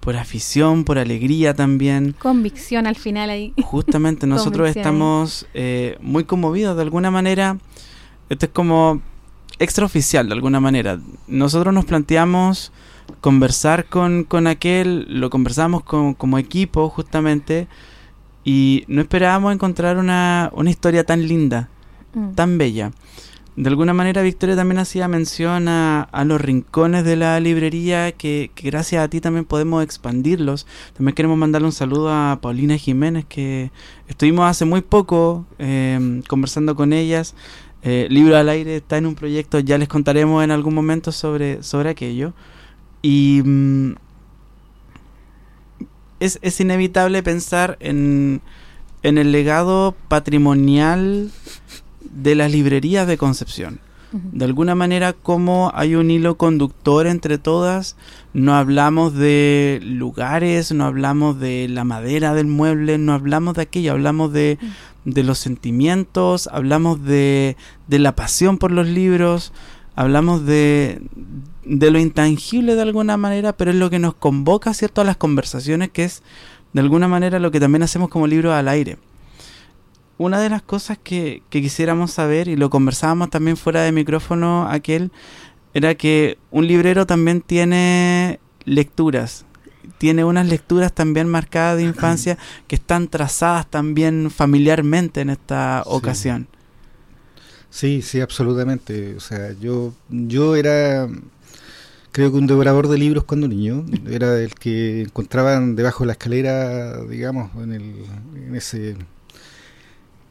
[0.00, 2.14] por afición, por alegría también.
[2.18, 3.52] Convicción al final ahí.
[3.64, 7.58] Justamente nosotros estamos eh, muy conmovidos de alguna manera.
[8.28, 9.00] Esto es como
[9.58, 10.98] extraoficial de alguna manera.
[11.28, 12.72] Nosotros nos planteamos
[13.20, 17.68] conversar con, con aquel, lo conversamos con- como equipo justamente
[18.44, 21.68] y no esperábamos encontrar una, una historia tan linda,
[22.14, 22.34] Mm.
[22.34, 22.92] tan bella.
[23.56, 28.50] De alguna manera Victoria también hacía mención a, a los rincones de la librería que,
[28.54, 30.66] que gracias a ti también podemos expandirlos.
[30.96, 33.70] También queremos mandarle un saludo a Paulina Jiménez que
[34.08, 37.34] estuvimos hace muy poco eh, conversando con ellas.
[37.82, 41.62] Eh, Libro al aire está en un proyecto, ya les contaremos en algún momento sobre,
[41.62, 42.32] sobre aquello.
[43.04, 43.96] Y mm,
[46.20, 48.40] es, es inevitable pensar en,
[49.02, 51.30] en el legado patrimonial
[52.00, 53.80] de las librerías de Concepción.
[54.12, 57.96] De alguna manera, como hay un hilo conductor entre todas,
[58.32, 63.90] no hablamos de lugares, no hablamos de la madera del mueble, no hablamos de aquello,
[63.90, 64.56] hablamos de,
[65.04, 67.56] de los sentimientos, hablamos de,
[67.88, 69.52] de la pasión por los libros,
[69.96, 71.02] hablamos de,
[71.66, 75.16] de lo intangible de alguna manera, pero es lo que nos convoca, ¿cierto?, a las
[75.16, 76.22] conversaciones, que es
[76.72, 78.98] de alguna manera lo que también hacemos como libro al aire.
[80.18, 84.68] Una de las cosas que, que quisiéramos saber, y lo conversábamos también fuera de micrófono
[84.68, 85.10] aquel,
[85.72, 89.44] era que un librero también tiene lecturas,
[89.98, 95.90] tiene unas lecturas también marcadas de infancia que están trazadas también familiarmente en esta Sí.
[95.92, 96.48] ocasión.
[97.70, 99.16] Sí, sí, absolutamente.
[99.16, 101.08] O sea, yo, yo era,
[102.14, 103.84] creo que un devorador de libros cuando niño.
[104.08, 108.96] Era el que encontraban debajo de la escalera, digamos, en, el, en ese,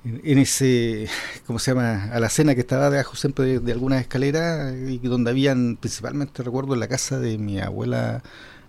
[0.05, 1.09] en, ese,
[1.45, 2.05] ¿cómo se llama?
[2.05, 6.41] A la cena que estaba debajo siempre de, de algunas escaleras y donde habían, principalmente
[6.41, 8.23] recuerdo en la casa de mi abuela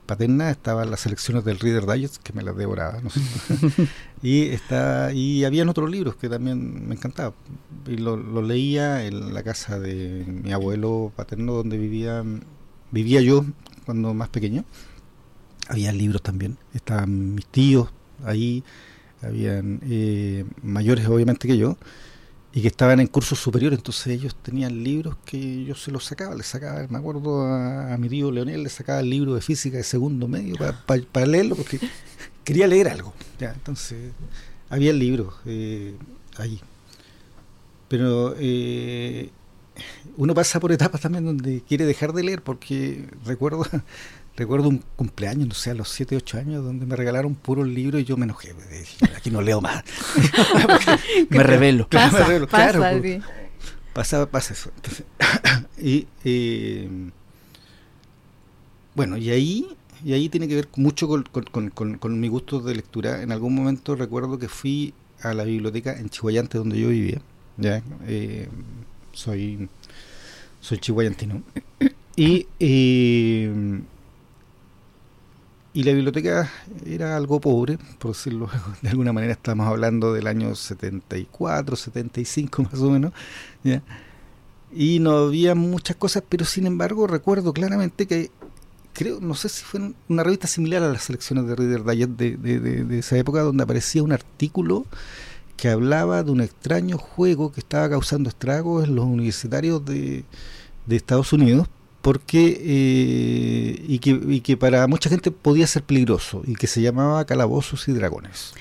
[0.07, 3.21] paterna estaban las selecciones del Reader Digest que me las devoraba no sé.
[4.23, 7.33] y está y habían otros libros que también me encantaban
[7.87, 12.23] y lo, lo leía en la casa de mi abuelo paterno donde vivía
[12.95, 13.45] vivía yo
[13.85, 14.65] cuando más pequeño.
[15.69, 16.57] Había libros también.
[16.73, 17.91] Estaban mis tíos
[18.25, 18.65] ahí
[19.23, 21.77] habían eh, mayores obviamente que yo
[22.53, 26.37] y que estaban en cursos superiores, entonces ellos tenían libros que yo se los sacaba,
[26.37, 29.83] les sacaba, me acuerdo a, mi tío Leonel, le sacaba el libro de física de
[29.83, 30.55] segundo medio
[31.11, 31.81] para leerlo, porque
[32.45, 34.13] quería leer algo, ya, entonces
[34.71, 35.97] había libros eh,
[36.37, 36.61] ahí.
[37.89, 39.31] Pero eh,
[40.17, 43.65] uno pasa por etapas también donde quiere dejar de leer, porque recuerdo
[44.37, 48.01] recuerdo un cumpleaños, no sé, a los 7, 8 años, donde me regalaron puros libros
[48.03, 49.85] y yo me enojé, dije, aquí no leo más.
[51.31, 51.89] Me revelo.
[51.89, 53.21] Claro, Pasa, me revelo, pasa, claro, sí.
[53.93, 54.71] Pasa, pasa eso.
[54.77, 55.05] Entonces,
[55.81, 56.89] y eh,
[58.95, 62.29] bueno, y ahí, y ahí tiene que ver mucho con, con, con, con- con mi
[62.29, 63.23] gusto de lectura.
[63.23, 67.21] En algún momento recuerdo que fui a la biblioteca en Chihuayante donde yo vivía.
[67.57, 68.49] Ya, Eh,
[69.15, 69.69] soy,
[70.61, 71.43] soy chihuayantino.
[72.17, 72.47] Y,
[75.73, 76.51] y la biblioteca
[76.87, 78.49] era algo pobre, por decirlo
[78.83, 79.33] de alguna manera.
[79.33, 83.13] Estamos hablando del año 74, 75 más o menos.
[83.65, 83.83] ¿ya?
[84.73, 88.31] Y no había muchas cosas, pero sin embargo recuerdo claramente que
[88.93, 92.37] creo, no sé si fue una revista similar a las selecciones de Reader Digest de,
[92.37, 94.87] de, de- de esa época, donde aparecía un artículo
[95.57, 100.25] que hablaba de un extraño juego que estaba causando estragos en los universitarios de,
[100.87, 101.69] de Estados Unidos,
[102.03, 106.83] porque eh, y, que, y que para mucha gente podía ser peligroso, y que se
[106.83, 108.53] llamaba Calabozos y Dragones.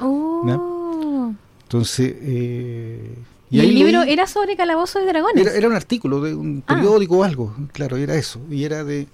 [0.00, 1.32] Oh,
[1.62, 3.14] Entonces, eh,
[3.50, 5.44] ¿Y, ahí el libro era sobre calabozos de dragones?
[5.46, 6.74] Era, era un artículo de un Ah.
[6.76, 8.40] periódico o algo, claro, era eso.
[8.50, 9.08] Y era de.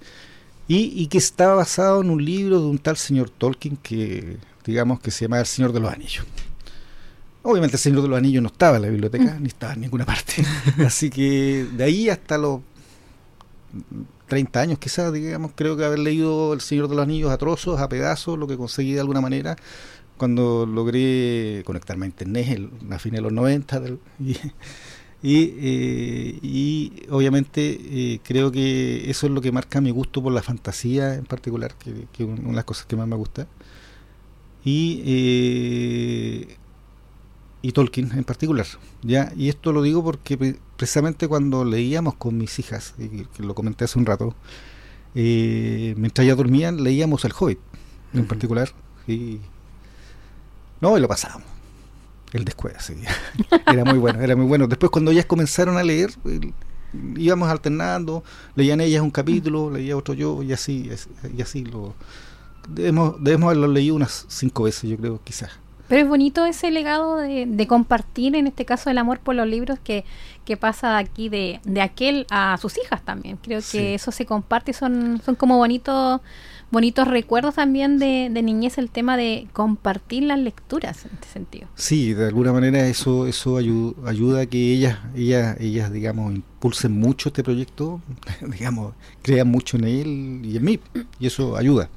[0.67, 4.99] Y, y que estaba basado en un libro de un tal señor Tolkien que, digamos,
[4.99, 6.25] que se llamaba El Señor de los Anillos.
[7.49, 10.05] Obviamente el Señor de los Anillos no estaba en la biblioteca, ni estaba en ninguna
[10.05, 10.43] parte.
[10.85, 12.59] Así que de ahí hasta los
[14.27, 17.79] 30 años quizás, digamos, creo que haber leído El Señor de los Anillos a trozos,
[17.79, 19.55] a pedazos, lo que conseguí de alguna manera,
[20.17, 24.31] cuando logré conectarme a internet a fines de los 90 del- y,
[25.23, 30.33] y, eh, y obviamente eh, creo que eso es lo que marca mi gusto por
[30.33, 33.47] la fantasía en particular, que, que es una de las cosas que más me gusta.
[34.65, 36.57] Y, eh,
[37.61, 38.65] y Tolkien en particular.
[39.01, 39.31] ¿ya?
[39.35, 43.55] Y esto lo digo porque pre- precisamente cuando leíamos con mis hijas, y que lo
[43.55, 44.35] comenté hace un rato,
[45.15, 47.59] eh, mientras ellas dormían, leíamos El Hobbit
[48.13, 48.69] en particular.
[49.07, 49.39] Y,
[50.81, 51.47] no, y lo pasábamos.
[52.33, 52.93] El descuido, sí.
[53.71, 54.67] Era muy bueno, era muy bueno.
[54.67, 56.11] Después cuando ellas comenzaron a leer,
[57.15, 58.23] íbamos alternando,
[58.55, 60.89] leían ellas un capítulo, leía otro yo, y así,
[61.35, 61.95] y así lo...
[62.67, 65.51] Debemos, debemos haberlo leído unas cinco veces, yo creo, quizás.
[65.87, 69.47] Pero es bonito ese legado de, de compartir, en este caso, el amor por los
[69.47, 70.03] libros que,
[70.45, 73.37] que pasa de aquí de, de aquel a sus hijas también.
[73.41, 73.77] Creo Sí.
[73.77, 76.21] que eso se comparte y son, son como bonitos
[76.69, 81.69] bonitos recuerdos también de, de niñez el tema de compartir las lecturas en este sentido.
[81.75, 86.99] Sí, de alguna manera eso eso ayu- ayuda a que ellas, ellas, ellas, digamos, impulsen
[86.99, 88.01] mucho este proyecto,
[88.41, 90.77] digamos, crean mucho en él y en mí,
[91.21, 91.87] y eso ayuda,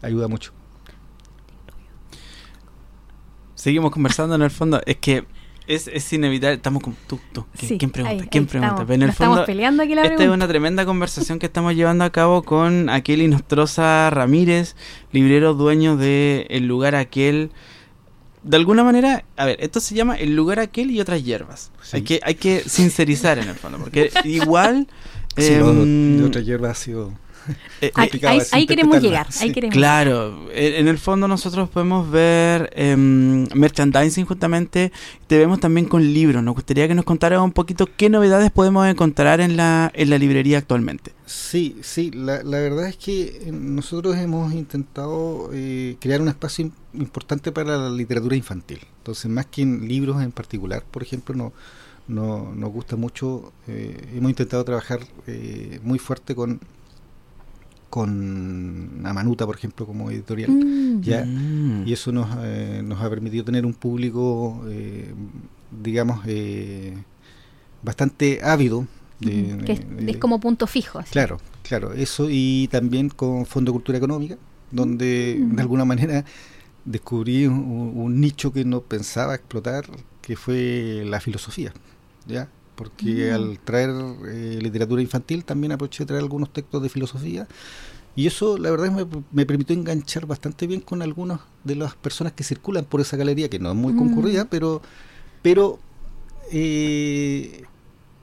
[0.00, 0.52] ayuda mucho.
[3.64, 4.78] Seguimos conversando en el fondo.
[4.84, 5.24] Es que
[5.66, 6.56] es, es inevitable.
[6.56, 6.94] Estamos con.
[7.06, 7.46] Tú, tú.
[7.56, 8.22] ¿Quién, Sí, quién pregunta?
[8.22, 8.66] ahí- ¿Quién ahí pregunta?
[8.74, 8.84] estamos.
[8.86, 9.46] Pero en el Nos estamos fondo.
[9.46, 10.36] peleando aquí la Esta es pregunta.
[10.44, 14.76] una tremenda conversación que estamos llevando a cabo con Aquel Nostroza Ramírez,
[15.12, 17.52] librero dueño de El Lugar Aquel.
[18.42, 21.72] De alguna manera, a ver, esto se llama El Lugar Aquel y otras hierbas.
[21.80, 21.96] Sí.
[21.96, 24.86] Hay, que, hay que sincerizar en el fondo, porque igual...
[25.38, 27.12] Sí, lo em, de otra hierba ha sido
[27.80, 29.44] eh, Ahí, ahí- ahí queremos llegar, sí.
[29.44, 34.92] ahí queremos Claro, en en el fondo nosotros podemos ver em, merchandising justamente,
[35.26, 36.42] te vemos también con libros.
[36.42, 40.18] Nos gustaría que nos contaras un poquito qué novedades podemos encontrar en la, en la
[40.18, 41.12] librería actualmente.
[41.26, 46.66] Sí, sí, la, la verdad es que eh, nosotros hemos intentado eh, crear un espacio
[46.66, 48.80] im- importante para la literatura infantil.
[48.98, 51.52] Entonces, más que en libros en particular, por ejemplo, no,
[52.06, 56.60] no, nos gusta mucho, eh, hemos intentado trabajar eh, muy fuerte con,
[57.94, 60.50] con Amanuta, por ejemplo, como editorial.
[60.50, 61.00] Mm.
[61.00, 61.86] Ya, Mm.
[61.86, 65.12] Y eso nos, eh, nos ha permitido tener un público, eh,
[65.82, 66.94] digamos, eh,
[67.82, 68.86] bastante ávido.
[69.20, 70.98] de- que es, de- es como punto fijo.
[70.98, 71.12] así.
[71.12, 74.36] Claro, claro, eso y también con Fondo de Cultura Económica,
[74.72, 75.54] donde Mm.
[75.56, 76.24] de alguna manera
[76.84, 79.84] descubrí un, un nicho que no pensaba explotar,
[80.20, 81.72] que fue la filosofía,
[82.26, 82.48] ¿ya?
[82.74, 83.34] Porque Mm.
[83.34, 83.90] al traer
[84.28, 87.46] eh, literatura infantil también aproveché de traer algunos textos de filosofía
[88.16, 92.32] y eso la verdad me, me permitió enganchar bastante bien con algunas de las personas
[92.32, 93.96] que circulan por esa galería, que no es muy Mm.
[93.98, 94.82] concurrida, pero,
[95.42, 95.78] pero
[96.52, 97.62] eh,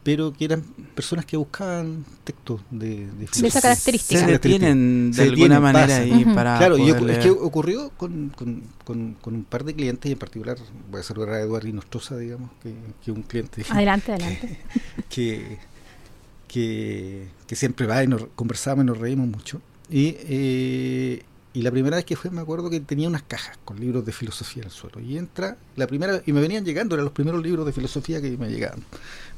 [0.03, 0.61] pero que eran
[0.95, 4.19] personas que buscaban textos de, de De esa característica.
[4.19, 6.01] Se detienen de Se alguna detienen, manera pasan.
[6.13, 10.09] ahí para Claro, y es que ocurrió con, con, con, con un par de clientes
[10.09, 10.57] y en particular
[10.89, 14.59] voy a saludar a Eduardo Inostroza, digamos, que, que un cliente Adelante, adelante.
[15.09, 15.59] que,
[16.47, 19.61] que, que siempre va y nos conversamos y nos reímos mucho.
[19.89, 23.79] Y, eh, y la primera vez que fue me acuerdo que tenía unas cajas con
[23.79, 24.99] libros de filosofía en el suelo.
[25.01, 28.37] Y entra, la primera, y me venían llegando, eran los primeros libros de filosofía que
[28.37, 28.79] me llegaban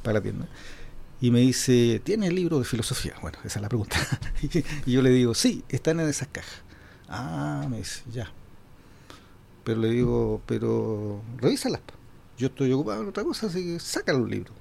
[0.03, 0.47] para la tienda.
[1.21, 3.15] Y me dice, ¿tienes libro de filosofía?
[3.21, 3.97] Bueno, esa es la pregunta.
[4.85, 6.61] y yo le digo, sí, están en esas cajas.
[7.07, 8.31] Ah, me dice, ya.
[9.63, 11.81] Pero le digo, pero revísalas.
[12.37, 14.53] Yo estoy ocupado en otra cosa, así que saca los libros.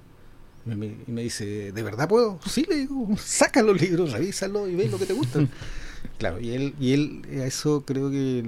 [0.64, 2.38] Y me, y me dice, ¿de verdad puedo?
[2.46, 5.40] Sí, le digo, saca los libros, revísalos y ve lo que te gusta.
[6.18, 8.44] claro, y él, y él a eso creo que,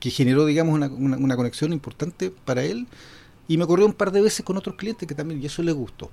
[0.00, 2.86] que generó, digamos, una, una, una conexión importante para él.
[3.48, 5.72] Y me ocurrió un par de veces con otros clientes que también, y eso le
[5.72, 6.10] gustó.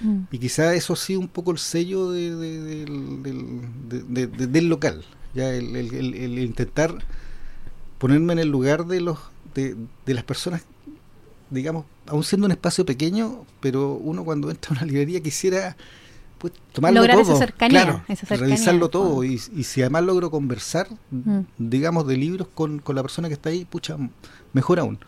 [0.00, 0.22] Mm.
[0.30, 4.26] Y quizá eso ha sido un poco el sello de- de- del, del- de- de-
[4.26, 5.04] de- del local.
[5.34, 6.94] Ya el, el- el- el intentar
[7.98, 9.18] ponerme en el lugar de los
[9.54, 9.74] de,
[10.04, 10.62] de las personas,
[11.48, 15.76] digamos, aún siendo un espacio pequeño, pero uno cuando entra a una librería quisiera
[16.38, 19.64] pues tomarlo Lograr esa todo, cercanía, claro, esa cercanía, revisarlo en el todo y, y
[19.64, 21.40] si además logro conversar, Mm.
[21.56, 23.96] digamos, de libros con, con la persona que está ahí, pucha,
[24.52, 24.98] mejor aún.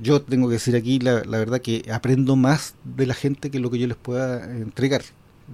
[0.00, 3.58] Yo tengo que decir aquí la, la verdad que aprendo más de la gente que
[3.60, 5.02] lo que yo les pueda entregar.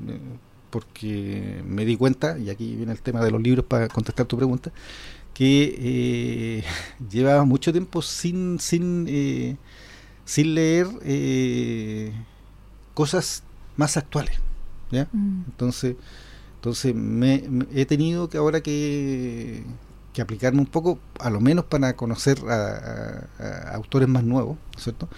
[0.08, 0.20] Eh,
[0.70, 4.36] Porque me di cuenta, y aquí viene el tema de los libros para contestar tu
[4.36, 4.72] pregunta,
[5.34, 6.64] que eh,
[7.10, 9.56] llevaba mucho tiempo sin, sin, eh,
[10.24, 12.12] sin leer eh,
[12.94, 13.44] cosas
[13.76, 14.40] más actuales.
[14.90, 15.08] ¿ya?
[15.12, 15.44] Mm.
[15.48, 15.96] Entonces,
[16.56, 19.64] entonces me, me- he tenido que ahora que,
[20.14, 22.54] que aplicarme un poco, a lo menos para conocer a,
[23.38, 25.08] a- a autores más nuevos, ¿cierto?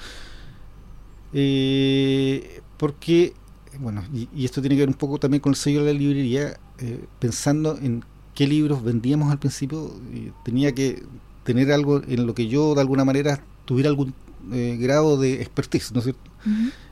[1.32, 3.34] Eh, porque,
[3.78, 5.99] bueno, y, y esto tiene que ver un poco también con el sello de la
[5.99, 11.03] librería, eh, pensando en qué libros vendíamos al principio, eh, tenía que
[11.44, 14.14] tener algo en lo que yo de alguna manera tuviera algún
[14.53, 16.30] eh, grado de expertise, ¿no es cierto?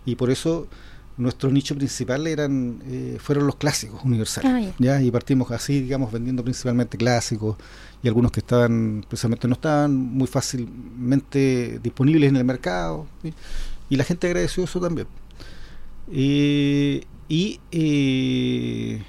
[0.05, 0.66] Y por eso
[1.16, 6.11] nuestro nicho principal eran eh, fueron los clásicos universales Ah, ya y partimos así digamos
[6.11, 7.57] vendiendo principalmente clásicos
[8.05, 13.34] y algunos que estaban precisamente no estaban muy fácilmente disponibles en el mercado ¿sí?
[13.88, 15.09] y la gente agradeció eso también
[16.12, 19.02] Eh, y eh,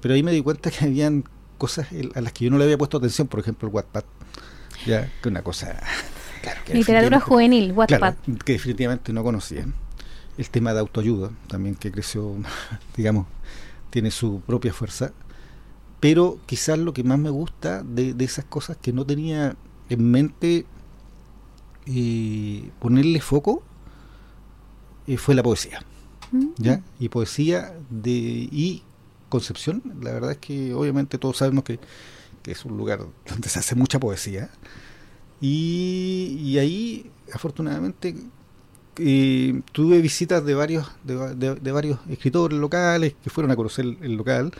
[0.00, 1.24] pero ahí me di cuenta que habían
[1.58, 4.04] cosas a las que yo no le había puesto atención por ejemplo el Wattpad
[4.86, 5.78] ya que una cosa
[6.42, 7.98] claro, que Literatura juvenil, Wattpad.
[7.98, 9.66] Claro, que definitivamente no conocía.
[10.38, 12.36] El tema de autoayuda, también que creció,
[12.96, 13.26] digamos,
[13.90, 15.12] tiene su propia fuerza.
[16.00, 19.54] Pero quizás lo que más me gusta de, de esas cosas que no tenía
[19.90, 20.64] en mente
[21.86, 23.62] eh, ponerle foco
[25.06, 25.82] eh, fue la poesía.
[26.32, 26.46] Mm.
[26.58, 26.82] ¿ya?
[26.98, 28.82] Y poesía de y
[29.28, 31.78] Concepción, la verdad es que obviamente todos sabemos que,
[32.42, 32.98] que es un lugar
[33.28, 34.50] donde se hace mucha poesía.
[35.40, 38.16] Y, y ahí, afortunadamente,
[38.96, 43.56] eh, tuve visitas de varios de, va- de- de varios escritores locales que fueron a
[43.56, 44.52] conocer el, el local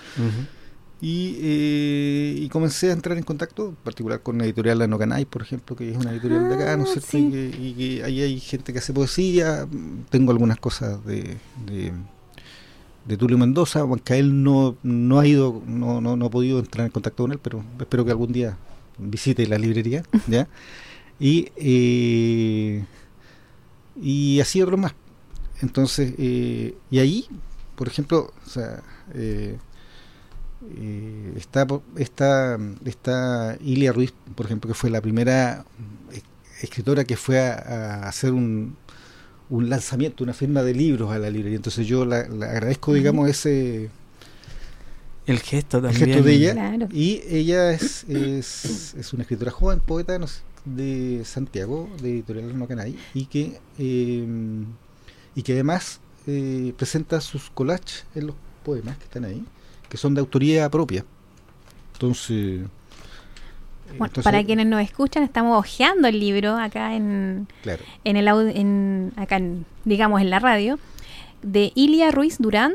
[1.00, 5.24] y, eh, y comencé a entrar en contacto, en particular con la editorial La Nocanay,
[5.24, 7.08] por ejemplo, que es una editorial de acá, ¿no es Ah, cierto?
[7.10, 7.18] sí.
[7.18, 9.66] Y, que, y que ahí hay gente que hace poesía,
[10.10, 11.92] tengo algunas cosas de, de,
[13.04, 16.86] de Tulio Mendoza, aunque él no, no ha ido, no, no, no ha podido entrar
[16.86, 18.58] en contacto con él, pero espero que algún día
[18.98, 20.48] visite la librería, ¿ya?
[21.18, 22.84] Y, eh,
[24.00, 24.94] y así otros más.
[25.62, 27.26] Entonces, eh, y ahí,
[27.76, 28.82] por ejemplo, o sea,
[29.14, 29.58] eh,
[30.76, 35.64] eh, está, está, está Ilia Ruiz, por ejemplo, que fue la primera
[36.12, 36.20] eh,
[36.62, 37.54] escritora que fue a,
[38.04, 38.76] a hacer un,
[39.48, 41.56] un lanzamiento, una firma de libros a la librería.
[41.56, 43.90] Entonces yo la, la agradezco, digamos, ese
[45.26, 46.06] El gesto el también.
[46.06, 46.52] gesto de ella.
[46.52, 46.88] Claro.
[46.92, 52.58] Y ella es, es, es una escritora joven, poeta no sé, de Santiago, de Editorial
[52.58, 54.26] No Canay, y que, eh,
[55.34, 59.42] y que además eh, presenta sus collages en los poemas que están ahí,
[59.90, 61.04] que son de autoría propia.
[61.94, 62.60] Entonces,
[63.88, 68.28] Bueno, entonces, para quienes nos escuchan, estamos hojeando el libro acá en, Claro, en el
[68.56, 70.78] en, acá en, digamos en la radio
[71.42, 72.72] de Ilia Ruiz Durán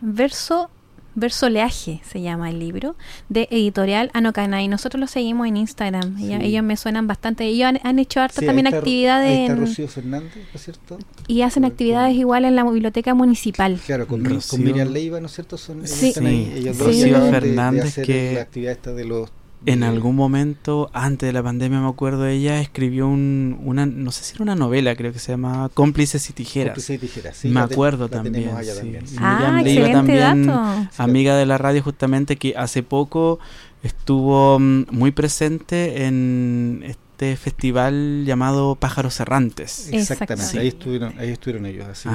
[0.00, 0.68] verso
[1.16, 2.94] verso oleaje se llama el libro
[3.28, 6.46] de editorial Anocanay nosotros lo seguimos en Instagram Ellos, Sí.
[6.46, 9.42] ellos me suenan bastante ellos han, han hecho harta Sí, ahí también está- actividades ahí
[9.46, 10.98] está Rocío Fernández, ¿no es cierto?
[11.26, 14.50] y hacen actividades igual en la biblioteca municipal Claro, con, Rocío.
[14.50, 15.56] con Miriam Leiva, ¿no es cierto?
[15.58, 16.10] Son, Sí.
[16.10, 19.30] están ahí, Sí, ellas Rocío de- de Fernández, hacer que la actividad esta de los...
[19.66, 24.22] En algún momento, antes de la pandemia, me acuerdo, ella escribió un, una, no sé
[24.22, 26.74] si era una novela, creo que se llamaba Cómplices y Tijeras.
[26.74, 28.50] Cómplices y tijeras, sí, me acuerdo la también.
[28.62, 28.74] sí.
[28.76, 29.04] también.
[29.04, 33.40] Y ah Miriam Leiva también, dato amiga de la radio justamente, que hace poco
[33.82, 39.88] estuvo mm, muy presente en este festival llamado Pájaros Errantes.
[39.92, 42.08] Exactamente, ahí estuvieron, ahí estuvieron ellos, así,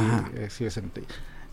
[0.65, 0.81] así.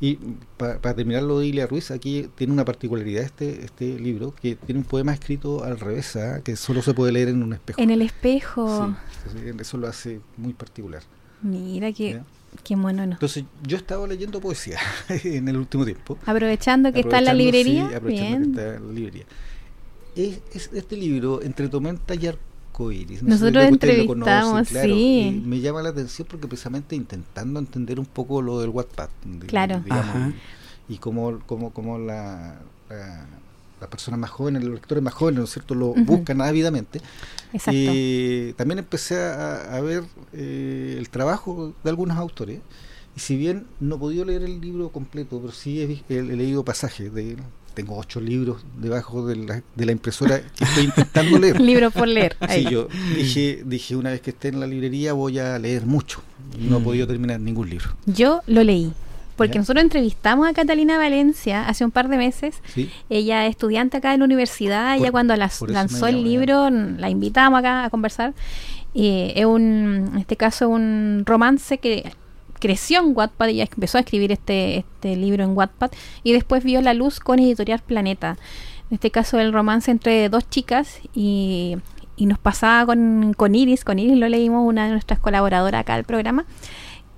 [0.00, 0.16] Y
[0.56, 4.78] para terminar lo de Ilia Ruiz, aquí tiene una particularidad este este libro, que tiene
[4.80, 6.40] un poema escrito al revés, ¿ah?
[6.44, 7.80] que solo se puede leer en un espejo.
[7.80, 8.94] en el espejo
[9.32, 11.02] Sí, sí, eso lo hace muy particular.
[11.42, 12.24] mira qué, ¿ya?
[12.62, 13.12] qué mono no.
[13.14, 14.78] Entonces, yo he estado leyendo poesía
[15.08, 16.16] en el último tiempo.
[16.26, 19.24] aprovechando que está en la Aprovechando, librería sí, aprovechando bien que está en la librería.
[20.14, 22.26] Es, es este libro, Entre Tormenta y
[22.78, 23.22] Arcoiris.
[23.22, 24.16] Nosotros si entrevistamos,
[24.52, 25.20] conocen, claro, sí.
[25.42, 29.08] y me llama la atención porque precisamente intentando entender un poco lo del Wattpad.
[29.24, 29.80] de- Claro.
[29.84, 30.32] digamos, Ajá.
[30.88, 33.26] y cómo, cómo, cómo la, la,
[33.80, 36.04] las personas más jóvenes, los lectores más jóvenes, ¿no es cierto?, lo Ujú.
[36.04, 37.00] buscan ávidamente.
[37.52, 42.60] exacto Eh, también empecé a, a ver eh, el trabajo de algunos autores.
[43.16, 46.22] Y si bien no he podido leer el libro completo, pero sí he, he- he
[46.36, 47.38] leído pasajes de él.
[47.78, 51.60] Tengo ocho libros debajo de la, de la impresora que estoy intentando leer.
[51.70, 52.64] libro por leer ahí.
[52.64, 56.20] Sí, yo dije, dije una vez que esté en la librería voy a leer mucho.
[56.60, 56.84] Y no he Mm.
[56.84, 57.90] podido terminar ningún libro.
[58.06, 58.92] Yo lo leí.
[59.36, 59.60] Porque ¿Ya?
[59.60, 62.56] nosotros entrevistamos a Catalina Valencia hace un par de meses.
[62.74, 62.90] ¿sí?
[63.08, 64.94] Ella es estudiante acá en la universidad.
[64.96, 68.34] Por- ella cuando las- lanzó el libro, la invitamos acá a conversar.
[68.92, 72.10] Y es un, en este caso, un romance que
[72.58, 73.48] creció en Wattpad.
[73.48, 75.90] Ella empezó a escribir este, este libro en Wattpad.
[76.22, 78.36] Y después vio la luz con Editorial Planeta.
[78.90, 81.76] En este caso, el romance entre dos chicas y
[82.18, 85.94] y nos pasaba con, con Iris, con Iris lo leímos, una de nuestras colaboradoras acá
[85.94, 86.44] del programa,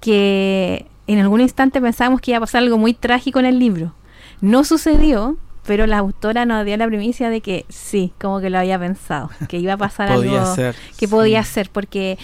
[0.01, 3.95] que en algún instante pensábamos que iba a pasar algo muy trágico en el libro.
[4.43, 8.59] No sucedió, pero la autora nos dio la primicia de que sí, como que lo
[8.59, 11.11] había pensado, que iba a pasar Podía algo ser, que sí.
[11.11, 12.19] podía ser, porque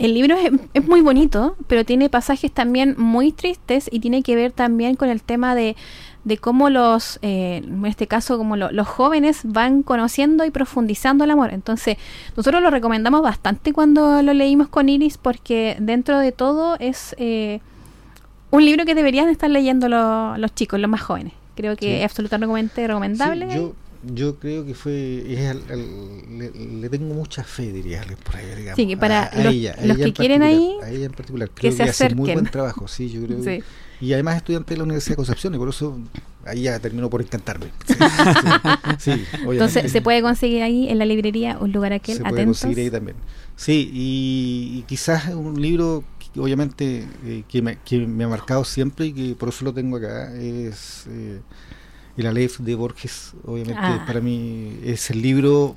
[0.00, 4.34] el libro es, es muy bonito, pero tiene pasajes también muy tristes y tiene que
[4.34, 5.76] ver también con el tema de,
[6.24, 11.24] de cómo los, eh, en este caso, como lo- los jóvenes van conociendo y profundizando
[11.24, 11.52] el amor.
[11.52, 11.96] Entonces,
[12.36, 17.60] nosotros lo recomendamos bastante cuando lo leímos con Iris, porque dentro de todo es eh,
[18.50, 21.32] un libro que deberían estar leyendo lo- los chicos, los más jóvenes.
[21.54, 21.92] Creo que Sí.
[21.92, 23.48] es absolutamente recomendable.
[23.50, 23.72] Sí, yo,
[24.02, 25.24] yo creo que fue.
[25.28, 25.56] es
[26.28, 28.76] le, le tengo mucha fe, diría por ahí, digamos.
[28.76, 30.90] Sí, que para a, a los- ella, a los ella que en quieren ahí, A
[30.90, 31.48] ella en particular.
[31.50, 33.42] que Creo se que, hace muy buen trabajo, sí, yo creo.
[33.42, 33.62] Sí.
[34.00, 35.98] Y además estudiante de la Universidad de Concepción, y por eso
[36.46, 37.66] ahí ya terminó por encantarme.
[37.86, 37.94] Sí,
[38.98, 39.24] sí.
[39.50, 42.60] Entonces, se puede conseguir ahí en la librería un lugar aquel, se puede atentos.
[42.62, 43.16] conseguir ahí también.
[43.56, 48.64] Sí, y, y quizás un libro que obviamente eh, que, me, que me ha marcado
[48.64, 51.40] siempre y que por eso lo tengo acá es eh,
[52.20, 53.32] El Aleph de Borges.
[53.44, 54.04] Obviamente Ah.
[54.06, 55.76] para mí es el libro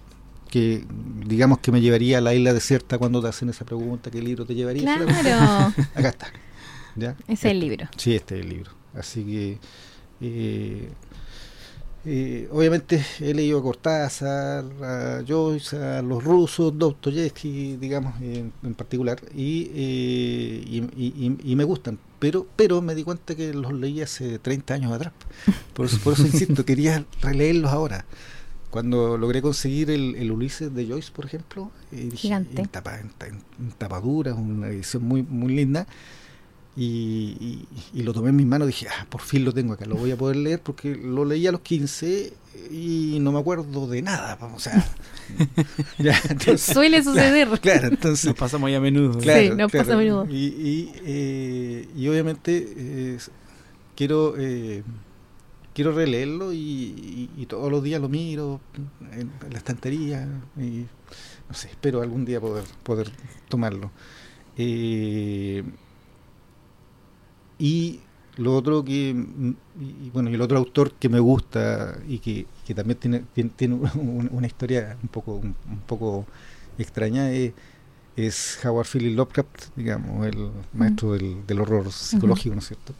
[0.49, 0.83] que
[1.25, 4.45] digamos que me llevaría a la isla desierta cuando te hacen esa pregunta, ¿qué libro
[4.45, 4.83] te llevaría?
[4.83, 5.07] Claro,
[5.95, 6.27] Acá está.
[6.95, 7.15] ¿Ya?
[7.27, 7.87] ese es el libro.
[7.97, 8.71] Sí, este es el libro.
[8.93, 9.57] Así que,
[10.21, 10.89] eh,
[12.05, 18.73] eh, obviamente he leído a Cortázar, a Joyce, a los rusos, Dostoyevsky, digamos, en, en
[18.75, 21.13] particular, y, eh, y, y-
[21.43, 21.97] y- y me gustan.
[22.23, 25.11] Pero, pero me di cuenta que los leí hace 30 años atrás.
[25.73, 28.05] Por eso, por eso insisto, quería releerlos ahora.
[28.69, 32.61] Cuando logré conseguir el, el Ulises de Joyce, por ejemplo, eh, Gigante.
[32.61, 33.11] En, tapa, en,
[33.59, 35.85] en tapadura, una edición muy, muy linda,
[36.75, 36.85] y,
[37.39, 39.85] y- y lo tomé en mis manos y dije, ah, por fin lo tengo acá,
[39.85, 42.33] lo voy a poder leer porque lo leí a los 15
[42.71, 44.83] y no me acuerdo de nada, o sea,
[45.99, 47.47] ya, entonces, Suele suceder.
[47.59, 49.19] claro, entonces, Nos pasa muy a menudo.
[49.19, 50.25] claro, nos pasa a menudo.
[50.29, 53.17] Y, y, eh, y obviamente eh,
[53.95, 54.83] quiero eh,
[55.73, 58.61] quiero releerlo y, y- y todos los días lo miro
[59.11, 60.85] en, en la estantería y
[61.49, 63.11] no sé, espero algún día poder poder
[63.49, 63.91] tomarlo.
[64.57, 65.63] Eh,
[67.69, 67.75] y
[68.37, 69.09] lo otro que
[69.79, 73.51] y, bueno y el otro autor que me gusta y que, que también tiene tiene,
[73.55, 76.25] tiene un- una historia un poco un, un poco
[76.77, 77.53] extraña es,
[78.15, 82.93] es Howard Phillips Lovecraft digamos el maestro del, del horror psicológico no es cierto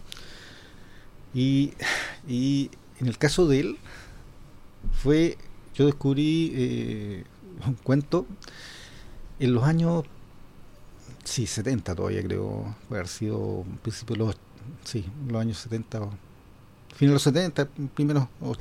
[1.34, 1.74] y,
[2.28, 3.78] y en el caso de él
[5.02, 5.38] fue
[5.76, 7.24] yo descubrí eh,
[7.66, 8.28] un cuento
[9.40, 10.04] en los años
[11.24, 14.36] sí 70 todavía creo puede haber sido principio de los
[14.84, 16.10] sí los años 70 o
[16.96, 18.56] fines de los 70 primeros o-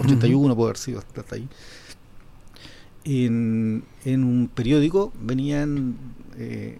[0.00, 1.48] 81 puede haber sido hasta ahí.
[3.04, 5.96] En, en un periódico venían
[6.36, 6.78] eh,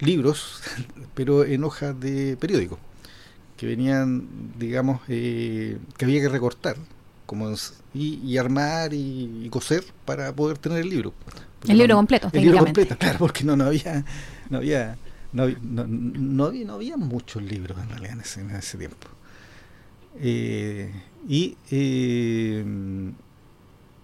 [0.00, 0.60] libros
[1.14, 2.78] pero en hojas de periódico
[3.56, 4.26] que venían
[4.58, 6.76] digamos eh, que había que recortar
[7.26, 7.54] como
[7.94, 11.12] y, y armar y, y coser para poder tener el libro.
[11.68, 14.04] El libro No- completo, el libro completo claro porque no no había
[14.50, 14.96] no había
[15.32, 19.08] no, no, no había, no había muchos libros en realidad en ese, en ese tiempo
[20.20, 20.92] Eh,
[21.28, 22.64] y eh,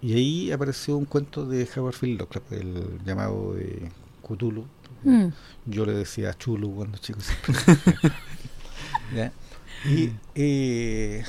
[0.01, 3.91] y ahí apareció un cuento de Howard Phillips Lovecraft el llamado de
[4.27, 4.65] Cthulhu
[5.05, 5.29] Mm.
[5.67, 7.55] yo le decía chulo cuando chico siempre.
[9.15, 9.33] ¿Ya?
[9.89, 11.23] Y, eh,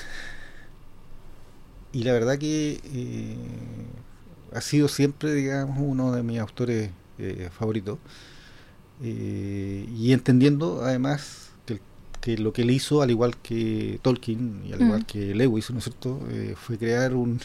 [1.94, 3.36] y la verdad que eh,
[4.54, 8.00] ha sido siempre, digamos, uno de mis autores eh, favoritos.
[9.02, 11.80] Eh, y entendiendo además que,
[12.22, 14.86] que lo que él hizo, al igual que Tolkien y al Mm.
[14.86, 17.40] igual que Lewis, ¿no es cierto?, Eh, fue crear un,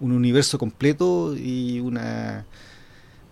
[0.00, 2.46] un universo completo y una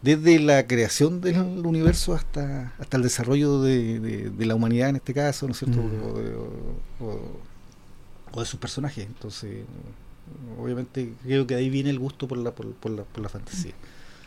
[0.03, 4.97] desde la creación del universo hasta hasta el desarrollo de, de- de la humanidad en
[4.97, 5.79] este caso, ¿no es cierto?
[5.79, 6.03] Mm.
[6.11, 7.41] O, de, o- o-
[8.33, 9.07] o de sus personajes.
[9.07, 9.65] Entonces,
[10.61, 13.73] obviamente creo que ahí viene el gusto por la, por, por la, por la fantasía.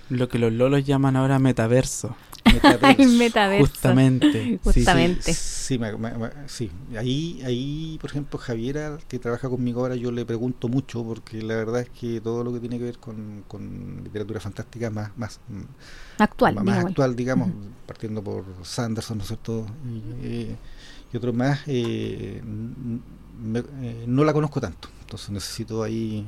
[0.09, 2.15] Lo que los lolos llaman ahora metaverso.
[2.53, 3.01] Metaverso.
[3.03, 3.67] El metaverso.
[3.67, 4.43] Justamente.
[4.43, 5.33] Sí, Justamente.
[5.33, 6.71] Sí, me- me- me- sí.
[6.97, 11.55] Ahí, ahí, por ejemplo, Javiera, que trabaja conmigo ahora, yo le pregunto mucho, porque la
[11.57, 15.39] verdad es que todo lo que tiene que ver con, con literatura fantástica más, más,
[16.17, 16.89] Actual, más digámoslo.
[16.89, 17.49] actual, digamos,
[17.85, 19.67] partiendo por Sanderson, ¿no es cierto?
[19.85, 20.55] Y, eh,
[21.13, 22.41] y otros más, eh,
[23.53, 26.25] eh, no la conozco tanto, entonces necesito ahí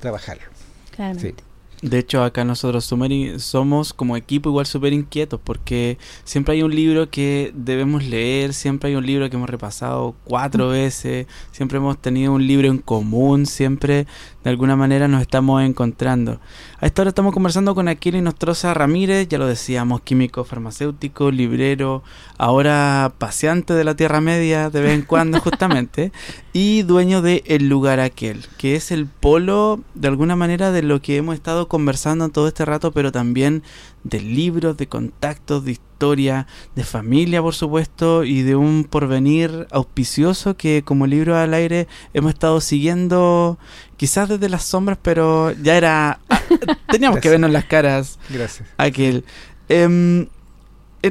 [0.00, 0.44] trabajarlo.
[0.90, 1.44] Claramente.
[1.82, 6.72] De hecho, acá nosotros sumeri- somos como equipo igual súper inquietos porque siempre hay un
[6.72, 11.98] libro que debemos leer, siempre hay un libro que hemos repasado cuatro veces, siempre hemos
[11.98, 14.06] tenido un libro en común, siempre
[14.44, 16.38] de alguna manera nos estamos encontrando.
[16.78, 22.04] A esta hora estamos conversando con Aquila Nostroza Ramírez, ya lo decíamos, químico farmacéutico, librero,
[22.38, 26.12] ahora paseante de la Tierra Media de vez en cuando justamente,
[26.52, 31.00] y dueño de El Lugar Aquel, que es el polo de alguna manera de lo
[31.00, 33.62] que hemos estado conversando todo este rato, pero también
[34.04, 40.56] de libros, de contactos, de historia, de familia por supuesto, y de un porvenir auspicioso
[40.56, 43.58] que como libro al aire hemos estado siguiendo
[43.96, 46.20] quizás desde las sombras, pero ya era...
[46.28, 46.42] Ah,
[46.90, 48.18] teníamos que vernos las caras.
[48.28, 48.68] Gracias.
[48.76, 49.24] Aquel.
[49.68, 50.26] Em,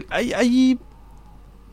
[0.09, 0.77] hay,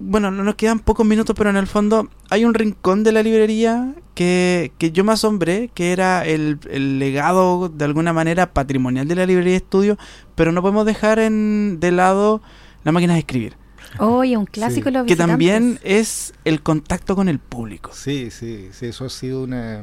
[0.01, 3.23] bueno, no nos quedan pocos minutos, pero en el fondo hay un rincón de la
[3.23, 6.59] librería que, que yo me asombré, que era el,
[6.99, 9.99] legado de alguna manera patrimonial de la librería de estudio,
[10.35, 12.43] pero no podemos dejar en, de lado
[12.85, 13.57] la máquina de escribir.
[13.99, 17.91] Oye, un clásico Que también es el contacto con el público.
[17.95, 19.83] Sí, sí, sí, eso ha sido una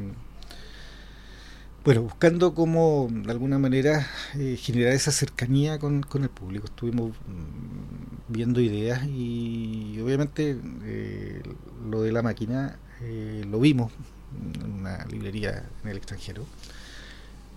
[1.86, 4.04] bueno, buscando cómo de alguna manera
[4.34, 6.66] eh, generar esa cercanía con, el público.
[6.66, 7.95] Estuvimos mm,
[8.28, 11.42] viendo ideas y obviamente eh,
[11.88, 13.92] lo de la máquina eh, lo vimos
[14.62, 16.44] en una librería en el extranjero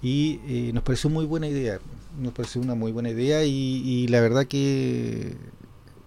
[0.02, 1.80] y nos pareció muy buena idea.
[2.18, 5.36] Nos pareció una muy buena idea y, la verdad que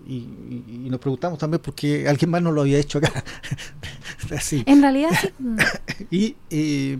[0.06, 3.12] y, nos preguntamos también por qué alguien más no lo había hecho acá.
[4.66, 6.36] En realidad sí.
[6.50, 6.98] y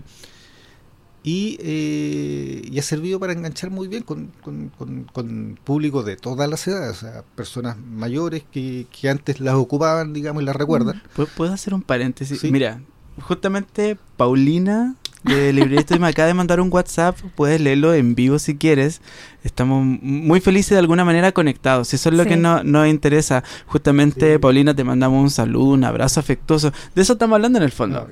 [1.23, 6.97] y, eh, ha servido para enganchar muy bien con, con, público de todas las edades,
[6.97, 11.01] o sea, personas mayores que, que antes las ocupaban, digamos, y las recuerdan.
[11.35, 12.43] ¿Puedo hacer un paréntesis?
[12.43, 12.81] Mira,
[13.21, 18.57] justamente Paulina de Librería me acaba de mandar un WhatsApp, puedes leerlo en vivo si
[18.57, 19.01] quieres.
[19.43, 21.93] Estamos muy felices de alguna manera conectados.
[21.93, 23.43] Eso es lo que no, nos interesa.
[23.67, 26.71] Justamente, Paulina, te mandamos un saludo, un abrazo afectuoso.
[26.95, 28.07] De eso estamos hablando en el fondo.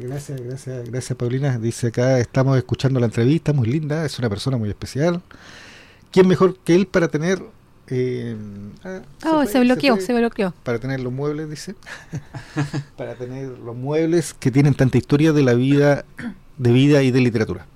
[0.00, 1.58] Gracias, gracias, gracias, Paulina.
[1.58, 5.22] Dice acá, estamos escuchando la entrevista, muy linda, es una persona muy especial.
[6.10, 7.42] ¿Quién mejor que él para tener
[7.88, 8.36] eh,
[8.82, 10.52] ah, oh, se, bloqueó, se, bloqueó.
[10.64, 11.76] Para tener los muebles, dice.
[12.96, 16.04] para tener los muebles que tienen tanta historia de la vida
[16.58, 17.66] de vida y de literatura.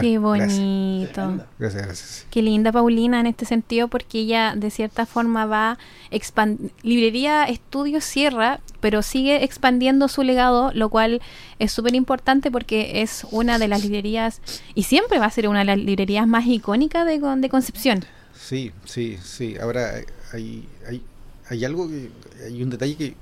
[0.00, 1.46] Qué bonito.
[1.58, 1.86] Gracias.
[1.86, 5.78] gracias, Qué linda Paulina en este sentido porque ella de cierta forma va
[6.10, 6.74] expandiendo.
[6.82, 11.22] Librería Estudio cierra, pero sigue expandiendo su legado, lo cual
[11.58, 14.40] es súper importante porque es una de las librerías
[14.74, 18.04] y siempre va a ser una de las librerías más icónicas de, de Concepción.
[18.34, 19.56] Sí, sí, sí.
[19.60, 19.94] Ahora
[20.32, 21.02] hay, hay,
[21.48, 22.10] hay algo que,
[22.44, 23.14] hay un detalle que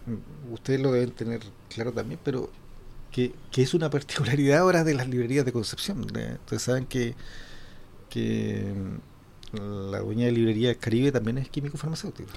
[0.51, 2.51] ustedes lo deben tener claro también, pero
[3.15, 6.01] que, es una particularidad ahora de las librerías de Concepción.
[6.01, 7.15] Ustedes saben que,
[8.11, 8.75] que
[9.53, 12.31] mm, la dueña de librería Caribe también es químico farmacéutico.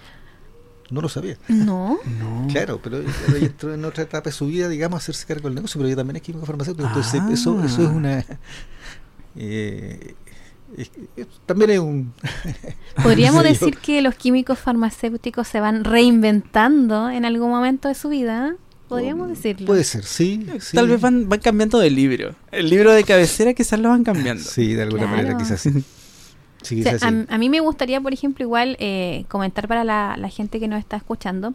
[0.92, 1.38] No lo sabía.
[1.48, 1.98] No.
[2.52, 5.80] Claro, pero ella entró en otra etapa de su vida, digamos, hacerse cargo del negocio,
[5.80, 6.88] pero ella también es químico farmacéutico.
[6.88, 7.30] Entonces, ah.
[7.32, 8.24] eso, eso es una.
[9.36, 10.16] Eh,
[11.46, 12.14] también es un...
[13.04, 18.56] Podríamos decir que los químicos farmacéuticos se van reinventando en algún momento de su vida
[18.88, 19.68] podríamos decirlo.
[19.68, 20.46] Puede ser, sí.
[20.74, 22.36] Tal vez van, van cambiando de libro.
[22.52, 24.44] El libro de cabecera quizás lo van cambiando.
[24.44, 25.72] Sí, de alguna manera quizás sí.
[27.30, 30.80] a, mí me gustaría, por ejemplo, igual eh, comentar para la, la, gente que nos
[30.80, 31.54] está escuchando.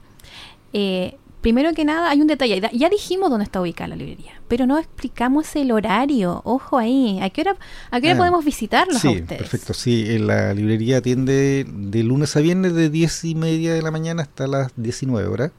[0.72, 2.62] Eh, primero que nada, hay un detalle.
[2.72, 6.40] Ya dijimos dónde está ubicada la librería, pero no explicamos el horario.
[6.44, 7.18] Ojo ahí.
[7.20, 7.56] ¿A qué hora,
[7.90, 9.38] a qué hora ah, podemos visitarlos sí, a ustedes?
[9.42, 10.18] Perfecto, sí.
[10.18, 14.46] La librería atiende de lunes a viernes de 10 y media de la mañana hasta
[14.46, 15.50] las 19 horas.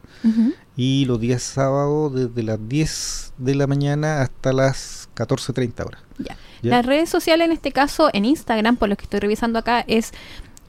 [0.76, 6.02] Y los días sábados desde las 10 de la mañana hasta las 14.30 horas.
[6.18, 6.38] Ya.
[6.62, 10.14] Las redes sociales, en este caso en Instagram, por lo que estoy revisando acá, es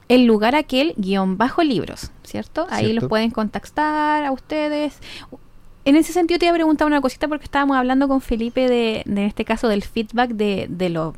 [0.07, 2.67] el lugar aquel guion bajo libros, ¿cierto?
[2.69, 4.97] Ahí los pueden contactar a ustedes.
[5.85, 9.03] En ese sentido te iba a preguntar una cosita porque estábamos hablando con Felipe de,
[9.05, 11.13] de en este caso del feedback de, de, lo,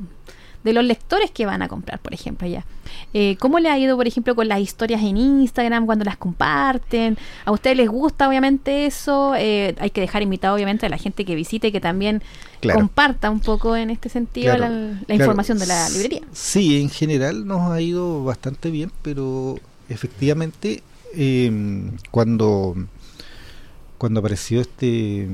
[0.68, 2.66] de los lectores que van a comprar, por ejemplo, allá.
[3.14, 7.18] Eh, ¿Cómo le ha ido, por ejemplo, con las historias en Instagram cuando las comparten?
[7.46, 9.34] ¿A ustedes les gusta, obviamente, eso?
[9.38, 12.22] Eh, hay que dejar invitado, obviamente, a la gente que visite que también
[12.74, 14.70] comparta un poco en este sentido la,
[15.08, 16.22] información de la librería.
[16.34, 19.58] Sí, en general nos ha ido bastante bien, pero
[19.88, 22.76] efectivamente, em, cuando,
[23.98, 25.28] cuando apareció este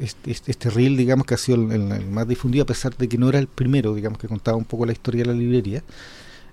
[0.00, 3.18] este, este, este, reel, digamos, que ha sido el, más difundido, a pesar de que
[3.18, 5.82] no era el primero, digamos, que contaba un poco la historia de la librería,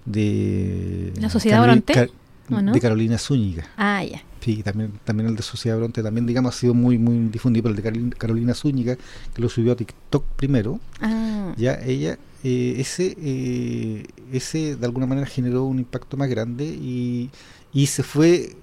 [0.05, 1.13] de...
[1.19, 2.09] ¿La Sociedad Bronte?
[2.47, 3.65] De Carolina Zúñiga.
[3.75, 4.21] Ah, ya.
[4.39, 7.89] Sí, también, también el de Sociedad Bronte, también, digamos, ha sido muy muy difundido, pero
[7.89, 8.95] el de Carolina, Zúñiga,
[9.33, 11.51] que lo subió a TikTok primero, ah.
[11.57, 17.31] ya ella, eh, ese, eh, ese de alguna manera generó un impacto más grande y,
[17.73, 18.55] y se fue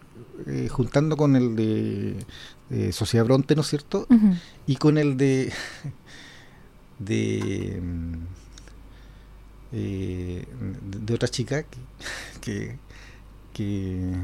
[0.46, 2.14] eh, juntando con el de,
[2.72, 4.06] eh, Sociedad Bronte, ¿no es cierto?
[4.66, 5.52] y con el de,
[6.98, 8.14] de, mm,
[9.72, 10.44] eh,
[11.06, 11.64] de otra chica
[12.40, 12.76] que,
[13.52, 14.14] que,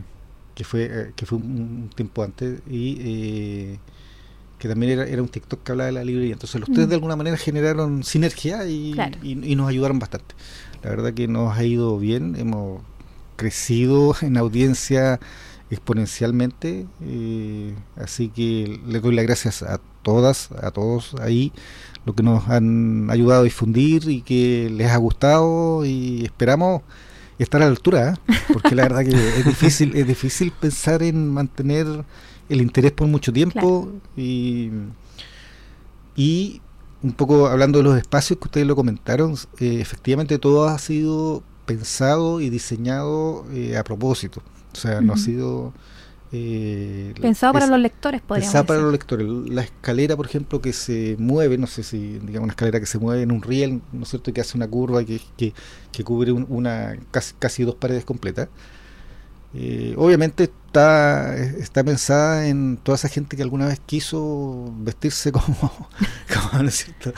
[0.54, 3.78] que, fue, eh, que fue un tiempo antes y eh,
[4.58, 6.32] que también era, era un TikTok que hablaba de la librería.
[6.34, 6.90] Entonces los tres Mm.
[6.90, 9.18] de alguna manera generaron sinergia y, Claro.
[9.22, 10.34] y- y nos ayudaron bastante.
[10.82, 12.82] La verdad que nos ha ido bien, hemos
[13.36, 15.20] crecido en audiencia
[15.70, 21.52] exponencialmente, eh, así que le doy las gracias a todas, a todos ahí,
[22.06, 26.82] lo que nos han ayudado a difundir y que les ha gustado y esperamos
[27.38, 28.34] estar a la altura, ¿eh?
[28.52, 31.86] porque la verdad que es difícil, es difícil pensar en mantener
[32.48, 34.70] el interés por mucho tiempo y,
[36.16, 36.60] y
[37.02, 41.42] un poco hablando de los espacios que ustedes lo comentaron, eh, efectivamente todo ha sido
[41.66, 44.42] pensado y diseñado eh, a propósito,
[44.72, 45.72] o sea, no ha sido
[46.32, 49.26] eh, Pensado para los lectores, podríamos Pensada para los lectores.
[49.50, 52.98] La escalera, por ejemplo, que se mueve, no sé si, digamos, una escalera que se
[52.98, 55.54] mueve en un riel, ¿no es cierto?, que hace una curva que, que,
[55.92, 58.48] que cubre un- una casi, casi dos paredes completas.
[59.54, 65.56] Eh, obviamente está, está pensada en toda esa gente que alguna vez quiso vestirse como,
[66.32, 67.12] como, ¿no es cierto?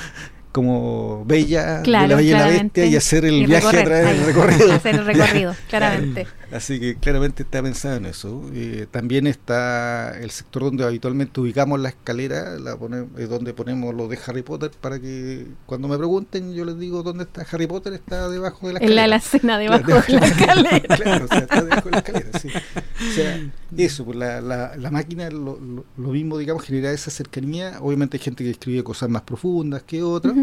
[0.52, 3.82] como bella Claro, de la bella y la bestia y hacer el Y viaje a
[3.82, 4.72] recorrer, través del recorrido.
[4.74, 6.26] Hacer el recorrido, claramente.
[6.52, 8.42] Así que claramente está pensado en eso.
[8.52, 13.94] Eh, también está el sector donde habitualmente ubicamos la escalera, la pone- es donde ponemos
[13.94, 17.68] lo de Harry Potter para que cuando me pregunten yo les digo dónde está Harry
[17.68, 19.04] Potter, está debajo de la En la escalera.
[19.04, 20.96] alacena debajo Claro, de la escalera.
[20.96, 22.48] claro, o sea, está debajo de la escalera, sí.
[22.48, 23.40] O sea,
[23.76, 27.78] eso, pues la, la, la máquina lo, lo, lo mismo, digamos, genera esa cercanía.
[27.80, 30.34] Obviamente hay gente que escribe cosas más profundas que otras,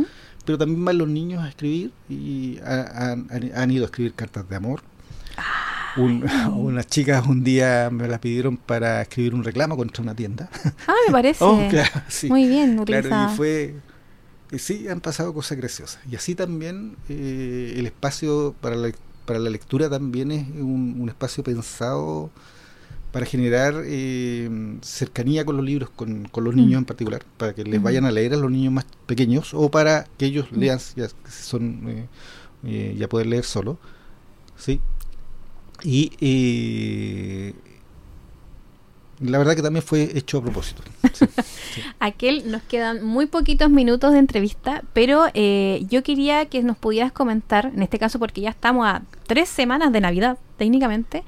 [0.45, 4.13] pero también van los niños a escribir y ha- han, han- han ido a escribir
[4.13, 4.81] cartas de amor.
[5.97, 6.23] Un-
[6.55, 10.49] unas chicas un día me las pidieron para escribir un reclamo contra una tienda.
[10.87, 11.43] Ah, me parece.
[11.43, 12.29] Oh, Claro, sí.
[12.29, 13.33] Muy bien Claro, utilizada.
[13.33, 13.75] y fue.
[14.51, 15.99] y sí, han pasado cosas graciosas.
[16.09, 18.91] Y así también eh, el espacio para la,
[19.25, 22.29] para la lectura también es un, un espacio pensado
[23.11, 24.49] para generar eh,
[24.81, 26.83] cercanía con los libros, con, con los niños Mm.
[26.83, 27.85] en particular, para que les Ujú.
[27.85, 30.59] vayan a leer a los niños más pequeños o para que ellos Mm.
[30.59, 32.05] lean, ya son eh,
[32.65, 33.79] eh, ya pueden leer solo.
[34.57, 34.81] ¿sí?
[35.83, 37.53] Y eh,
[39.19, 40.81] la verdad que también fue hecho a propósito.
[41.99, 47.11] Aquel, nos quedan muy poquitos minutos de entrevista, pero eh, yo quería que nos pudieras
[47.11, 51.23] comentar, en este caso porque ya estamos a tres semanas de Navidad, técnicamente,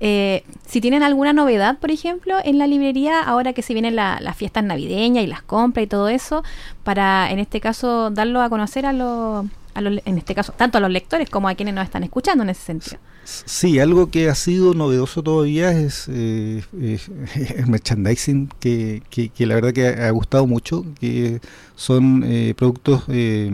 [0.00, 4.18] eh, si tienen alguna novedad, por ejemplo, en la librería, ahora que se vienen la-
[4.20, 6.44] las fiestas navideñas y las compras y todo eso,
[6.84, 10.78] para, en este caso, darlo a conocer a los, a los- en este caso, tanto
[10.78, 12.98] a los lectores como a quienes nos están escuchando en ese sentido.
[13.24, 16.98] Sí, algo que ha sido novedoso todavía es eh, eh,
[17.56, 21.40] el merchandising, que, que, que la verdad que ha, gustado mucho, que
[21.76, 23.50] son eh, productos eh,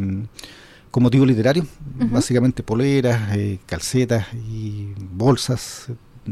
[0.91, 1.67] con motivo literario,
[2.09, 5.89] básicamente poleras, eh, calcetas y bolsas,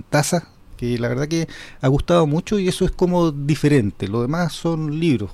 [0.08, 0.44] tazas,
[0.76, 1.48] que la verdad que
[1.80, 5.32] ha gustado mucho y eso es como diferente, lo demás son libros.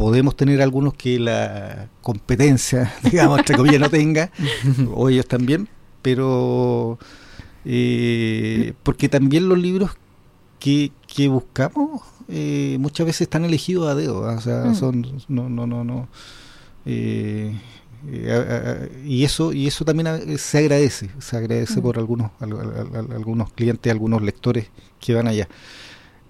[0.00, 4.30] Podemos tener algunos que la competencia, digamos, entre comillas, no tenga,
[4.94, 5.68] o ellos también,
[6.02, 6.98] pero
[7.66, 9.90] eh, porque también los libros
[10.58, 14.36] que, que buscamos eh, muchas veces están elegidos a dedo, ¿ah?
[14.36, 14.74] o sea, Mm.
[14.74, 16.08] son no no no no
[16.86, 17.52] eh,
[18.08, 21.82] eh, y eso y eso también a- se agradece, se agradece Mm.
[21.82, 25.48] por algunos al- al- al- algunos clientes, algunos lectores que van allá.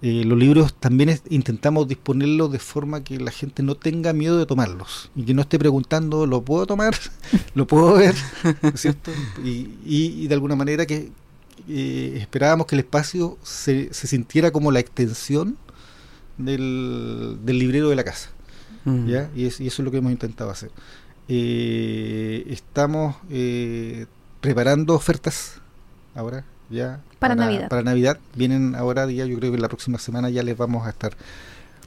[0.03, 4.37] Eh, los libros también es- intentamos disponerlos de forma que la gente no tenga miedo
[4.39, 6.95] de tomarlos y que no esté preguntando, ¿lo puedo tomar?
[7.55, 8.15] ¿Lo puedo ver?
[8.63, 9.11] ¿No es ¿Cierto?
[9.43, 11.11] Y, y- y de alguna manera que
[11.69, 15.55] eh, esperábamos que el espacio se, se sintiera como la extensión
[16.39, 18.31] del, del librero de la casa.
[18.85, 19.07] Mm.
[19.07, 19.29] ¿ya?
[19.35, 20.71] Y, es- y eso es lo que hemos intentado hacer.
[21.27, 24.07] Eh, estamos eh,
[24.41, 25.61] preparando ofertas
[26.15, 27.69] ahora ya Para Navidad.
[27.69, 30.89] Para Navidad vienen ahora ya yo creo que la próxima semana ya les vamos a
[30.89, 31.13] estar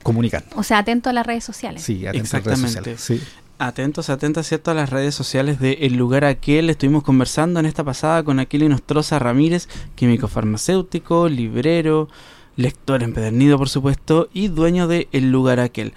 [0.03, 0.49] comunicando.
[0.57, 1.83] O sea, atento a las redes sociales.
[1.83, 2.97] Sí, atentos a las redes Exactamente.
[2.99, 3.27] sociales.
[3.29, 3.45] Sí.
[3.59, 4.73] Atentos, atentas, ¿cierto?
[4.73, 6.71] A las redes sociales de El Lugar Aquel.
[6.71, 12.09] Estuvimos conversando en esta pasada con Aquilino Nostroza Ramírez, químico farmacéutico, librero,
[12.57, 15.95] lector empedernido, por supuesto, y dueño de El Lugar Aquel.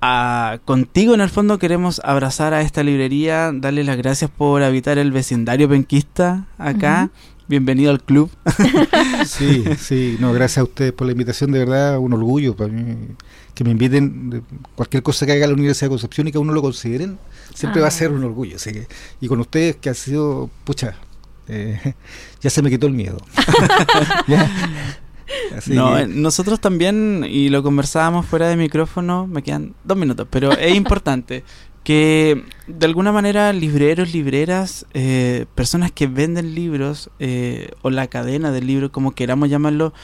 [0.00, 4.98] Ah, contigo, en el fondo, queremos abrazar a esta librería, darle las gracias por habitar
[4.98, 7.10] el vecindario penquista acá.
[7.48, 8.30] Bienvenido al club.
[9.26, 12.96] Sí, sí, no, gracias a ustedes por la invitación, de verdad, un orgullo para mí
[13.54, 14.42] que me inviten, de
[14.76, 17.18] cualquier cosa que haga la Universidad de Concepción y que a uno lo consideren,
[17.54, 17.82] siempre Ah.
[17.82, 18.56] va a ser un orgullo.
[18.56, 18.86] Así que,
[19.20, 20.94] y con ustedes que ha sido, pucha,
[21.48, 21.94] eh,
[22.40, 23.18] ya se me quitó el miedo.
[24.28, 24.50] Ya.
[25.56, 29.96] Así no, que- eh, nosotros también, y lo conversábamos fuera de micrófono, me quedan dos
[29.96, 31.42] minutos, pero es importante.
[31.86, 38.50] Que de alguna manera libreros, libreras, eh, personas que venden libros eh, o la cadena
[38.50, 39.94] del libro, como queramos llamarlo,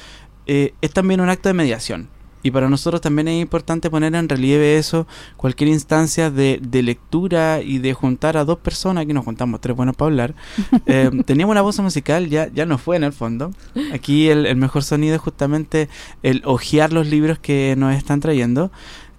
[0.47, 2.09] eh, es también un acto de mediación.
[2.45, 7.61] Y para nosotros también es importante poner en relieve eso, cualquier instancia de, de lectura
[7.62, 10.35] y de juntar a dos personas, aquí nos juntamos tres buenos para hablar.
[10.87, 13.51] Eh, teníamos una voz musical, ya, ya no fue en el fondo.
[13.93, 15.89] Aquí el, el mejor sonido es justamente
[16.22, 18.70] el hojear los libros que nos están trayendo.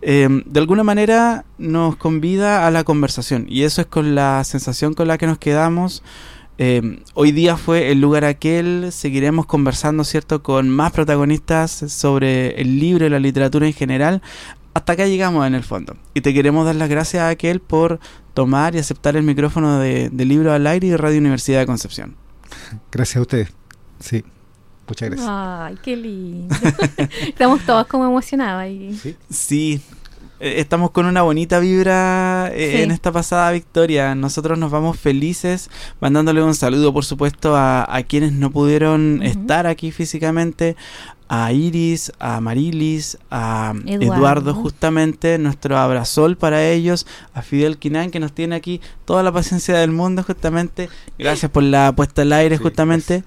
[0.06, 4.94] Eh, de alguna manera nos convida a la conversación y eso es con la sensación
[4.94, 6.04] con la que nos quedamos.
[6.58, 12.80] Eh, hoy día fue el lugar aquel, seguiremos conversando, ¿cierto?, con más protagonistas sobre el
[12.80, 14.22] libro y la literatura en general.
[14.74, 15.96] Hasta acá llegamos en el fondo.
[16.14, 18.02] Y te queremos dar las gracias a aquel por
[18.34, 22.16] tomar y aceptar el micrófono de, de Libro al Aire y Radio Universidad de Concepción.
[22.92, 23.54] Gracias a ustedes.
[24.00, 24.24] Sí,
[24.88, 25.30] muchas gracias.
[25.32, 26.56] Ay, qué lindo.
[27.28, 28.98] Estamos todos como emocionados ahí.
[29.02, 29.16] Sí.
[29.30, 29.82] Sí,
[30.40, 32.82] eh, estamos con una bonita vibra eh, Sí.
[32.84, 34.14] en esta pasada victoria.
[34.16, 35.70] Nosotros nos vamos felices,
[36.02, 39.24] mandándole un saludo, por supuesto, a, a quienes no pudieron Ujú.
[39.24, 40.76] estar aquí físicamente.
[41.36, 44.14] A Iris, a Marilis, a Eduardo.
[44.16, 44.54] Eduardo.
[44.54, 49.76] justamente, nuestro abrazol para ellos, a Fidel Quinan que nos tiene aquí toda la paciencia
[49.78, 53.24] del mundo justamente, gracias por la puesta al aire Sí, justamente,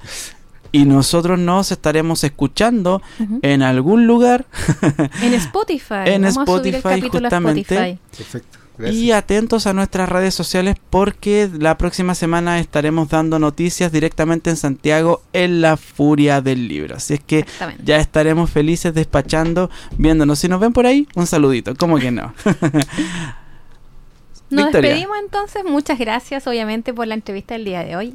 [0.73, 3.03] y nosotros nos estaremos escuchando
[3.43, 4.47] en algún lugar
[5.23, 6.05] En Spotify.
[6.07, 7.61] En Vamos a subir el Spotify, justamente.
[7.75, 7.99] Spotify.
[8.17, 8.59] Perfecto.
[8.79, 9.03] Gracias.
[9.03, 14.57] Y atentos a nuestras redes sociales porque la próxima semana estaremos dando noticias directamente en
[14.57, 16.97] Santiago en la furia del libro.
[16.97, 17.47] Así es que
[17.83, 20.41] ya estaremos felices despachando, viéndonos.
[20.41, 21.75] Si nos ven por ahí, un saludito.
[21.75, 22.35] ¿Cómo que no?
[24.49, 24.91] Nos Victoria.
[24.91, 25.65] despedimos entonces.
[25.65, 28.15] Muchas gracias, obviamente, por la entrevista del día de hoy,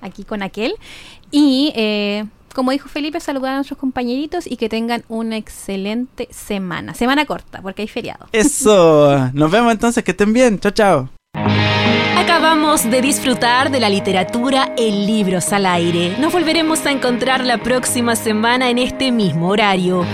[0.00, 0.74] aquí con aquel.
[1.30, 2.24] Y eh,
[2.54, 6.92] como dijo Felipe, saludar a nuestros compañeritos y que tengan una excelente semana.
[6.94, 8.26] Semana corta, porque hay feriado.
[8.32, 9.30] Eso.
[9.32, 10.02] Nos vemos entonces.
[10.02, 10.58] Que estén bien.
[10.58, 11.08] Chao, chao.
[12.16, 16.16] Acabamos de disfrutar de la literatura en libros al aire.
[16.18, 20.04] Nos volveremos a encontrar la próxima semana en este mismo horario.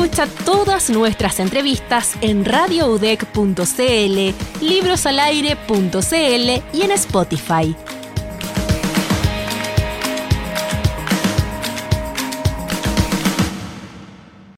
[0.00, 7.76] Escucha todas nuestras entrevistas en radioudec.cl, librosalaire.cl y en Spotify.